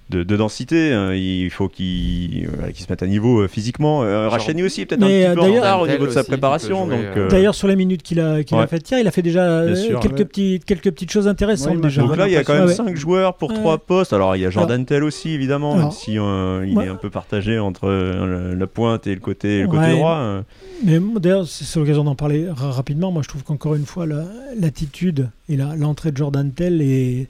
De, 0.09 0.23
de 0.23 0.35
densité, 0.37 0.91
hein. 0.91 1.13
il 1.13 1.51
faut 1.51 1.69
qu'il 1.69 2.47
euh, 2.47 2.71
se 2.73 2.85
mette 2.89 3.03
à 3.03 3.05
niveau 3.05 3.41
euh, 3.41 3.47
physiquement. 3.47 4.01
Euh, 4.01 4.23
Genre- 4.23 4.31
Rachani 4.31 4.63
aussi 4.63 4.83
peut-être 4.87 5.01
Mais, 5.01 5.25
un 5.25 5.33
euh, 5.33 5.33
petit 5.33 5.35
peu 5.35 5.41
en 5.41 5.43
d'ailleurs- 5.49 5.61
retard 5.63 5.81
au 5.81 5.87
niveau 5.87 6.05
de 6.07 6.09
sa 6.11 6.19
aussi, 6.21 6.25
qui 6.25 6.31
peut 6.31 6.37
préparation. 6.37 6.85
jouer, 6.87 6.95
donc, 6.97 7.05
euh, 7.05 7.25
euh, 7.25 7.29
D'ailleurs, 7.29 7.53
sur 7.53 7.67
les 7.67 7.75
minutes 7.75 8.01
qu'il 8.01 8.19
a, 8.19 8.43
qu'il 8.43 8.57
a 8.57 8.61
Ouais. 8.61 8.67
faites 8.67 8.89
hier, 8.89 8.99
il 8.99 9.07
a 9.07 9.11
fait 9.11 9.21
déjà 9.21 9.63
Bien 9.65 9.73
euh, 9.73 9.75
sûr, 9.75 9.99
quelques, 9.99 10.17
ouais. 10.17 10.25
petits, 10.25 10.59
quelques 10.65 10.89
petites 10.91 11.11
choses 11.11 11.27
intéressantes 11.27 11.79
déjà. 11.79 12.01
donc 12.01 12.17
là, 12.17 12.27
il 12.27 12.33
y 12.33 12.37
a 12.37 12.43
quand 12.43 12.53
même 12.53 12.63
Ouais, 12.63 12.69
ouais. 12.69 12.73
5 12.73 12.95
joueurs 12.95 13.35
pour 13.35 13.51
Ouais. 13.51 13.57
3 13.57 13.77
postes. 13.77 14.11
Alors, 14.11 14.35
il 14.35 14.41
y 14.41 14.45
a 14.47 14.49
Jordan 14.49 14.83
Tell 14.83 15.03
aussi, 15.03 15.29
évidemment, 15.29 15.73
même 15.73 15.81
Alors, 15.81 15.93
si 15.93 16.17
euh, 16.17 16.65
il 16.67 16.75
ouais. 16.75 16.85
est 16.85 16.89
un 16.89 16.95
peu 16.95 17.11
partagé 17.11 17.59
entre 17.59 17.87
euh, 17.87 18.55
la 18.55 18.65
pointe 18.65 19.05
et 19.05 19.13
le 19.13 19.21
côté, 19.21 19.61
le 19.61 19.67
côté 19.67 19.77
Ouais. 19.83 19.91
droit. 19.91 20.15
euh. 20.17 20.41
Mais 20.85 20.99
moi, 20.99 21.19
d'ailleurs, 21.19 21.45
c'est 21.47 21.65
c'est 21.65 21.79
l'occasion 21.79 22.03
d'en 22.03 22.15
parler 22.15 22.47
ra- 22.49 22.71
rapidement. 22.71 23.11
Moi, 23.11 23.21
je 23.21 23.27
trouve 23.29 23.43
qu'encore 23.43 23.75
une 23.75 23.85
fois, 23.85 24.07
la- 24.07 24.25
l'attitude 24.59 25.29
et 25.49 25.55
la- 25.55 25.75
l'entrée 25.75 26.11
de 26.11 26.17
Jordan 26.17 26.51
Tell 26.51 26.81
est 26.81 27.27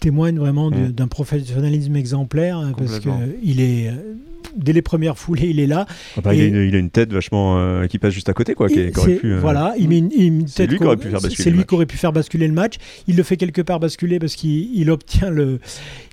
témoigne 0.00 0.38
vraiment 0.38 0.70
d'un 0.70 1.08
professionnalisme 1.08 1.96
exemplaire 1.96 2.58
hein, 2.58 2.72
parce 2.76 2.98
que 3.00 3.08
Complètement. 3.08 3.34
il 3.42 3.60
est 3.60 3.88
euh, 3.88 3.92
dès 4.56 4.72
les 4.72 4.82
premières 4.82 5.18
foulées 5.18 5.48
il 5.48 5.60
est 5.60 5.66
là 5.66 5.86
Ah 6.16 6.20
bah, 6.20 6.34
il, 6.34 6.40
a 6.40 6.44
une, 6.44 6.68
il 6.68 6.74
a 6.74 6.78
une 6.78 6.90
tête 6.90 7.12
vachement 7.12 7.58
euh, 7.58 7.86
qui 7.86 7.98
passe 7.98 8.12
juste 8.14 8.28
à 8.28 8.32
côté, 8.32 8.54
quoi. 8.54 8.68
Qui, 8.68 8.80
Et 8.80 8.90
qui 8.92 8.98
aurait 8.98 9.14
c'est- 9.14 9.20
pu, 9.20 9.32
euh, 9.32 9.40
Voilà, 9.40 9.74
il 9.78 9.88
met 9.88 9.98
une, 9.98 10.46
C'est 10.48 10.66
lui 10.66 10.78
qui 10.78 10.84
aurait 10.84 10.96
pu 10.96 11.08
faire 11.08 11.20
basculer 11.20 11.36
C'est 11.44 11.50
le 11.50 11.52
lui 11.52 11.58
match. 11.60 11.68
qui 11.68 11.74
aurait 11.74 11.86
pu 11.86 11.96
faire 11.96 12.12
basculer 12.12 12.46
le 12.48 12.52
match. 12.54 12.74
Il 13.08 13.16
le 13.16 13.22
fait 13.22 13.36
quelque 13.36 13.62
part 13.62 13.80
basculer 13.80 14.18
parce 14.18 14.34
qu'il 14.36 14.70
il 14.74 14.90
obtient 14.90 15.30
le, 15.30 15.58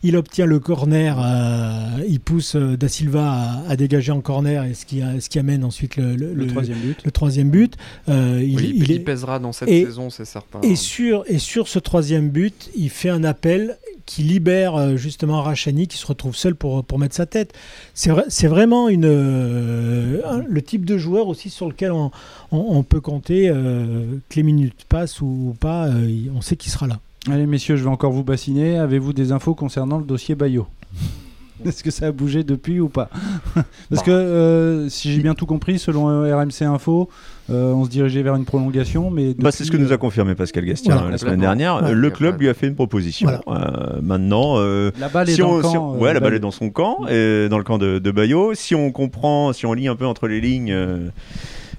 il 0.04 0.15
obtient 0.17 0.46
le 0.46 0.60
corner. 0.60 1.17
euh, 1.19 2.04
il 2.08 2.19
pousse 2.19 2.56
euh, 2.56 2.78
Da 2.78 2.88
Silva 2.88 3.32
à, 3.65 3.69
à 3.72 3.76
dégager 3.76 4.12
en 4.12 4.22
corner 4.22 4.63
et 4.65 4.74
ce 4.74 4.86
qui, 4.86 5.02
a- 5.02 5.19
ce 5.19 5.30
qui 5.30 5.39
amène 5.39 5.63
ensuite 5.63 5.98
le, 5.98 6.15
le- 6.15 6.34
Le 6.34 6.46
le- 6.46 6.48
troisième 6.48 6.78
but. 6.80 6.98
le 7.04 7.12
troisième 7.12 7.50
but. 7.50 7.74
Euh, 8.10 8.41
il, 8.43 8.56
Oui, 8.58 8.72
il 8.76 8.84
il, 8.84 8.91
est- 8.91 9.00
pèsera 9.00 9.39
dans 9.39 9.52
cette 9.54 9.69
et- 9.69 9.86
saison, 9.86 10.10
c'est 10.10 10.26
certain. 10.26 10.62
et 10.62 10.76
sur, 10.76 11.24
et 11.28 11.39
sur 11.39 11.67
ce 11.67 11.80
troisième 11.80 12.30
but, 12.30 12.69
il 12.76 12.89
fait 12.89 13.10
un 13.10 13.24
appel 13.24 13.78
qui 14.06 14.24
libère 14.24 14.76
euh, 14.76 14.96
justement 14.98 15.42
Rachani 15.42 15.88
qui 15.88 15.98
se 15.98 16.06
retrouve 16.06 16.36
seul 16.36 16.56
pour, 16.56 16.84
pour 16.84 17.00
mettre 17.00 17.16
sa 17.16 17.26
tête. 17.26 17.54
C'est 17.94 18.10
vrai, 18.10 18.26
c'est 18.28 18.48
vraiment 18.48 18.89
une, 18.89 19.06
euh, 19.06 20.22
un- 20.30 20.44
le 20.48 20.62
type 20.62 20.86
de 20.86 20.98
joueur 20.98 21.28
aussi 21.28 21.50
sur 21.50 21.68
lequel 21.68 21.92
on, 21.92 22.12
on- 22.52 22.78
on 22.78 22.84
peut 22.84 23.02
compter 23.02 23.50
euh, 23.50 24.06
que 24.30 24.36
les 24.36 24.44
minutes 24.44 24.86
passent 24.89 25.22
ou 25.22 25.56
pas, 25.60 25.88
euh, 25.88 26.10
on 26.36 26.42
sait 26.42 26.56
qu'il 26.56 26.72
sera 26.72 26.88
là. 26.88 27.00
Allez, 27.32 27.46
messieurs, 27.46 27.78
je 27.78 27.84
vais 27.84 27.89
encore 27.89 28.12
vous 28.12 28.24
bassiner. 28.24 28.78
Avez-vous 28.78 29.13
des 29.13 29.32
infos 29.32 29.56
concernant 29.56 29.98
le 29.98 30.04
dossier 30.06 30.36
Bayo? 30.36 30.68
Est-ce 31.66 31.84
que 31.84 31.92
ça 31.92 32.08
a 32.08 32.12
bougé 32.12 32.44
depuis 32.44 32.82
ou 32.82 32.89
pas? 32.89 33.10
Parce 33.54 33.66
Bah. 33.92 33.98
que, 34.02 34.12
euh, 34.12 34.89
si 34.89 35.13
j'ai 35.13 35.22
bien 35.22 35.34
tout 35.34 35.46
compris, 35.46 35.80
selon 35.80 36.08
RMC 36.08 36.63
Info, 36.63 37.10
euh, 37.49 37.73
on 37.73 37.84
se 37.86 37.89
dirigeait 37.89 38.21
vers 38.23 38.36
une 38.36 38.45
prolongation. 38.45 39.10
Mais 39.12 39.34
Bah, 39.34 39.51
c'est 39.51 39.63
ce 39.63 39.71
que 39.71 39.77
nous 39.77 39.91
a 39.91 39.97
confirmé 39.97 40.36
Pascal 40.36 40.65
Gastien 40.65 40.93
Voilà. 40.93 41.08
euh, 41.08 41.12
la 41.12 41.17
semaine 41.17 41.39
dernière. 41.39 41.84
Ouais. 41.84 41.93
Le 41.93 42.10
club 42.10 42.39
lui 42.39 42.49
a 42.49 42.53
fait 42.53 42.67
une 42.67 42.75
proposition. 42.75 43.29
Euh, 43.47 43.99
maintenant, 44.01 44.56
euh, 44.58 44.91
La 44.99 45.10
balle 45.10 45.29
est 45.29 45.34
si 45.34 45.41
dans 45.41 45.51
on, 45.51 45.58
si 45.58 45.73
camp. 45.73 45.91
on- 45.91 45.95
euh, 45.95 45.99
ouais, 45.99 46.13
la 46.13 46.19
balle 46.19 46.34
est 46.36 46.39
dans 46.39 46.51
son 46.51 46.69
camp, 46.69 47.06
et 47.10 47.47
dans 47.49 47.58
le 47.58 47.63
camp 47.63 47.77
de, 47.77 47.99
de 47.99 48.12
Bayo. 48.12 48.53
Si 48.53 48.75
on 48.75 48.91
comprend, 48.91 49.51
si 49.53 49.65
on 49.65 49.73
lit 49.73 49.88
un 49.88 49.95
peu 49.95 50.06
entre 50.06 50.27
les 50.27 50.39
lignes. 50.41 50.75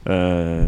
Euh, 0.08 0.66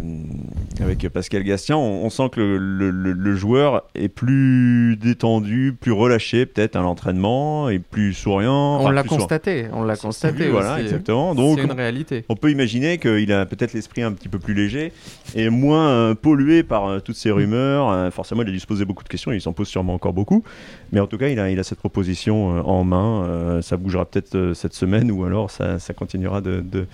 avec 0.79 1.07
Pascal 1.09 1.43
Gastien, 1.43 1.77
on, 1.77 2.05
on 2.05 2.09
sent 2.09 2.29
que 2.31 2.39
le, 2.39 2.57
le- 2.57 2.91
le- 2.91 3.11
le 3.13 3.35
joueur 3.35 3.83
est 3.95 4.09
plus 4.09 4.97
détendu, 4.97 5.75
plus 5.79 5.91
relâché 5.91 6.45
peut-être 6.45 6.75
à 6.75 6.81
l'entraînement 6.81 7.69
et 7.69 7.79
plus 7.79 8.13
souriant. 8.13 8.79
on 8.81 8.89
l'a 8.89 9.03
souriant. 9.03 9.17
constaté, 9.19 9.65
on 9.73 9.83
l'a 9.83 9.95
constaté. 9.95 10.45
Oui, 10.45 10.49
voilà, 10.51 10.73
aussi. 10.75 10.83
exactement. 10.83 11.35
Donc, 11.35 11.57
c'est 11.59 11.65
une 11.65 11.71
réalité. 11.71 12.25
on 12.29 12.35
peut 12.35 12.51
imaginer 12.51 12.97
qu'il 12.97 13.31
a 13.31 13.45
peut-être 13.45 13.73
l'esprit 13.73 14.01
un 14.03 14.11
petit 14.11 14.29
peu 14.29 14.39
plus 14.39 14.53
léger 14.53 14.91
et 15.35 15.49
moins 15.49 15.89
euh, 15.89 16.15
pollué 16.15 16.63
par 16.63 16.87
euh, 16.87 16.99
toutes 16.99 17.15
ces 17.17 17.31
rumeurs. 17.31 18.11
Forcément, 18.13 18.41
il 18.43 18.49
a 18.49 18.51
dû 18.51 18.59
se 18.59 18.67
poser 18.67 18.85
beaucoup 18.85 19.03
de 19.03 19.09
questions, 19.09 19.31
il 19.31 19.41
s'en 19.41 19.53
pose 19.53 19.67
sûrement 19.67 19.93
encore 19.93 20.13
beaucoup. 20.13 20.43
Mais 20.91 20.99
en 20.99 21.07
tout 21.07 21.17
cas, 21.17 21.27
il 21.27 21.39
a, 21.39 21.49
il 21.49 21.59
a 21.59 21.63
cette 21.63 21.79
proposition 21.79 22.47
en 22.67 22.83
main. 22.83 23.59
Ça 23.61 23.77
bougera 23.77 24.05
peut-être 24.05 24.51
cette 24.53 24.73
semaine 24.73 25.11
ou 25.11 25.23
alors 25.25 25.51
ça, 25.51 25.79
ça 25.79 25.93
continuera 25.93 26.41
de, 26.41 26.61
de- 26.61 26.87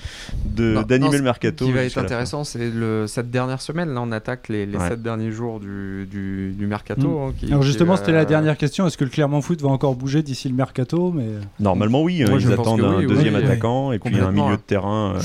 de- 0.46 0.74
Non, 0.74 0.82
d'animer 0.82 1.18
le 1.18 1.24
mercato. 1.24 1.66
Ce 1.66 1.70
qui 1.70 1.76
va 1.76 1.84
être 1.84 1.98
intéressant 1.98 2.33
intéressant, 2.34 2.44
c'est 2.44 3.08
cette 3.08 3.32
dernière 3.32 3.62
semaine. 3.62 3.94
Là, 3.94 4.02
on 4.02 4.12
attaque 4.12 4.48
les, 4.50 4.66
les 4.66 4.78
Ouais. 4.78 4.90
sept 4.90 5.02
derniers 5.02 5.32
jours 5.32 5.60
du, 5.60 6.08
du, 6.10 6.52
du 6.52 6.68
mercato. 6.68 7.08
Mm. 7.08 7.22
hein, 7.30 7.34
qui- 7.38 7.46
Alors 7.48 7.62
justement, 7.64 7.96
c'était 7.96 8.12
euh, 8.12 8.16
la 8.16 8.26
dernière 8.26 8.58
question. 8.58 8.88
Est-ce 8.88 8.98
que 8.98 9.04
le 9.04 9.10
Clermont 9.10 9.42
Foot 9.42 9.62
va 9.62 9.70
encore 9.70 9.96
bouger 9.96 10.24
d'ici 10.24 10.50
le 10.50 10.56
mercato 10.56 11.12
mais... 11.12 11.28
Normalement, 11.60 12.02
oui. 12.02 12.24
Moi, 12.28 12.40
ils 12.40 12.52
attendent 12.52 12.82
un 12.82 12.98
oui, 12.98 13.08
deuxième 13.08 13.36
oui. 13.36 13.44
attaquant 13.44 13.92
et 13.92 14.00
puis 14.00 14.20
un 14.20 14.32
milieu 14.32 14.46
hein. 14.46 14.52
de 14.52 14.56
terrain. 14.58 15.16
euh, 15.16 15.20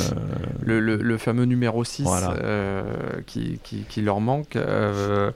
Le, 0.62 0.80
le- 0.80 0.96
le 0.96 1.18
fameux 1.18 1.44
numéro 1.44 1.84
6 1.84 2.02
Voilà. 2.04 2.32
euh, 2.42 2.82
qui, 3.26 3.58
qui- 3.62 3.84
qui 3.88 4.02
leur 4.02 4.20
manque. 4.20 4.56
euh, 4.56 5.30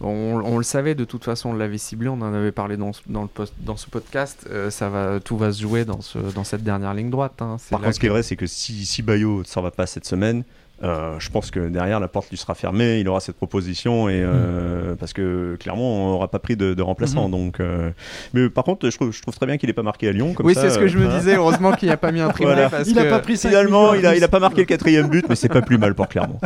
on, 0.00 0.40
on 0.44 0.58
le 0.58 0.64
savait 0.64 0.94
de 0.94 1.04
toute 1.04 1.24
façon, 1.24 1.50
on 1.50 1.54
l'avait 1.54 1.78
ciblé, 1.78 2.08
on 2.08 2.20
en 2.20 2.32
avait 2.34 2.52
parlé 2.52 2.76
dans, 2.76 2.92
ce- 2.92 3.00
dans, 3.08 3.22
le 3.22 3.28
post- 3.28 3.54
dans 3.60 3.76
ce 3.76 3.88
podcast. 3.88 4.46
euh, 4.50 4.70
ça 4.70 4.88
va, 4.88 5.20
tout 5.20 5.36
va 5.36 5.52
se 5.52 5.60
jouer 5.62 5.84
dans, 5.84 6.00
ce, 6.00 6.18
dans 6.34 6.44
cette 6.44 6.62
dernière 6.62 6.94
ligne 6.94 7.10
droite. 7.10 7.40
hein. 7.40 7.56
Par 7.70 7.80
contre, 7.80 7.94
ce 7.94 8.00
qui 8.00 8.06
est 8.06 8.10
vrai, 8.10 8.22
c'est 8.22 8.36
que 8.36 8.46
si, 8.46 8.84
si 8.86 9.02
Bayo 9.02 9.40
ne 9.40 9.44
s'en 9.44 9.62
va 9.62 9.70
pas 9.70 9.86
cette 9.86 10.06
semaine, 10.06 10.44
euh, 10.82 11.18
je 11.18 11.30
pense 11.30 11.50
que 11.50 11.68
derrière 11.68 11.98
la 11.98 12.08
porte 12.08 12.30
lui 12.30 12.36
sera 12.36 12.54
fermée, 12.54 13.00
il 13.00 13.08
aura 13.08 13.20
cette 13.20 13.36
proposition 13.36 14.08
et 14.08 14.22
euh, 14.22 14.94
parce 14.94 15.12
que 15.12 15.56
clairement 15.58 16.06
on 16.06 16.12
n'aura 16.12 16.28
pas 16.28 16.38
pris 16.38 16.56
de, 16.56 16.74
de 16.74 16.82
remplaçant. 16.82 17.26
Mhm. 17.26 17.30
Donc, 17.30 17.60
euh, 17.60 17.90
mais 18.32 18.48
par 18.48 18.64
contre, 18.64 18.88
je 18.88 18.94
trouve, 18.96 19.12
je 19.12 19.20
trouve 19.20 19.34
très 19.34 19.46
bien 19.46 19.56
qu'il 19.56 19.68
n'ait 19.68 19.74
pas 19.74 19.82
marqué 19.82 20.08
à 20.08 20.12
Lyon. 20.12 20.34
Comme 20.34 20.46
oui, 20.46 20.54
ça, 20.54 20.62
c'est 20.62 20.70
ce 20.70 20.78
que 20.78 20.86
je 20.86 20.98
me 20.98 21.06
euh, 21.06 21.18
disais. 21.18 21.36
Heureusement 21.36 21.72
qu'il 21.72 21.88
n'y 21.88 21.92
a 21.92 21.96
pas 21.96 22.12
mis 22.12 22.20
un 22.20 22.28
triplé 22.28 22.52
Voilà. 22.52 22.70
parce 22.70 22.88
Il 22.88 22.94
que 22.94 23.00
a 23.00 23.04
pas 23.04 23.18
pris 23.18 23.36
5 23.36 23.48
Finalement, 23.48 23.94
il 23.94 24.06
a, 24.06 24.14
il 24.16 24.22
a 24.22 24.26
a 24.26 24.30
pas 24.30 24.40
marqué 24.40 24.60
le 24.60 24.66
quatrième 24.66 25.08
but, 25.08 25.24
mais 25.28 25.34
c'est 25.34 25.48
pas 25.48 25.62
plus 25.62 25.78
mal 25.78 25.94
pour 25.94 26.06
Clermont. 26.06 26.38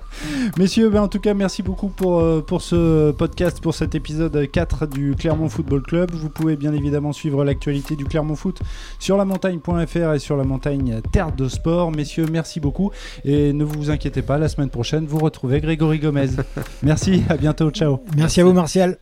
Messieurs, 0.58 0.90
ben, 0.90 1.02
en 1.02 1.08
tout 1.08 1.20
cas, 1.20 1.34
merci 1.34 1.62
beaucoup 1.62 1.88
pour, 1.88 2.44
pour 2.44 2.62
ce 2.62 3.12
podcast, 3.12 3.60
pour 3.60 3.74
cet 3.74 3.94
épisode 3.94 4.50
4 4.50 4.86
du 4.86 5.14
Clermont 5.16 5.48
Football 5.48 5.82
Club. 5.82 6.10
Vous 6.12 6.28
pouvez 6.28 6.56
bien 6.56 6.72
évidemment 6.72 7.12
suivre 7.12 7.44
l'actualité 7.44 7.94
du 7.96 8.04
Clermont 8.04 8.34
Foot 8.34 8.60
sur 8.98 9.16
la 9.16 9.24
montagne.fr 9.24 10.14
et 10.14 10.18
sur 10.18 10.36
la 10.36 10.44
montagne 10.44 11.00
Terre 11.12 11.32
de 11.32 11.48
Sport. 11.48 11.92
Messieurs, 11.92 12.26
merci 12.30 12.58
beaucoup. 12.58 12.90
Et 13.24 13.52
ne 13.52 13.64
vous 13.64 13.77
inquiétez 13.90 14.22
pas, 14.22 14.38
la 14.38 14.48
semaine 14.48 14.70
prochaine, 14.70 15.06
vous 15.06 15.18
retrouvez 15.18 15.60
Grégory 15.60 15.98
Gomez. 15.98 16.28
merci, 16.82 17.22
à 17.28 17.36
bientôt, 17.36 17.70
ciao. 17.70 18.00
Merci 18.16 18.40
à 18.40 18.44
vous, 18.44 18.52
Martial. 18.52 18.98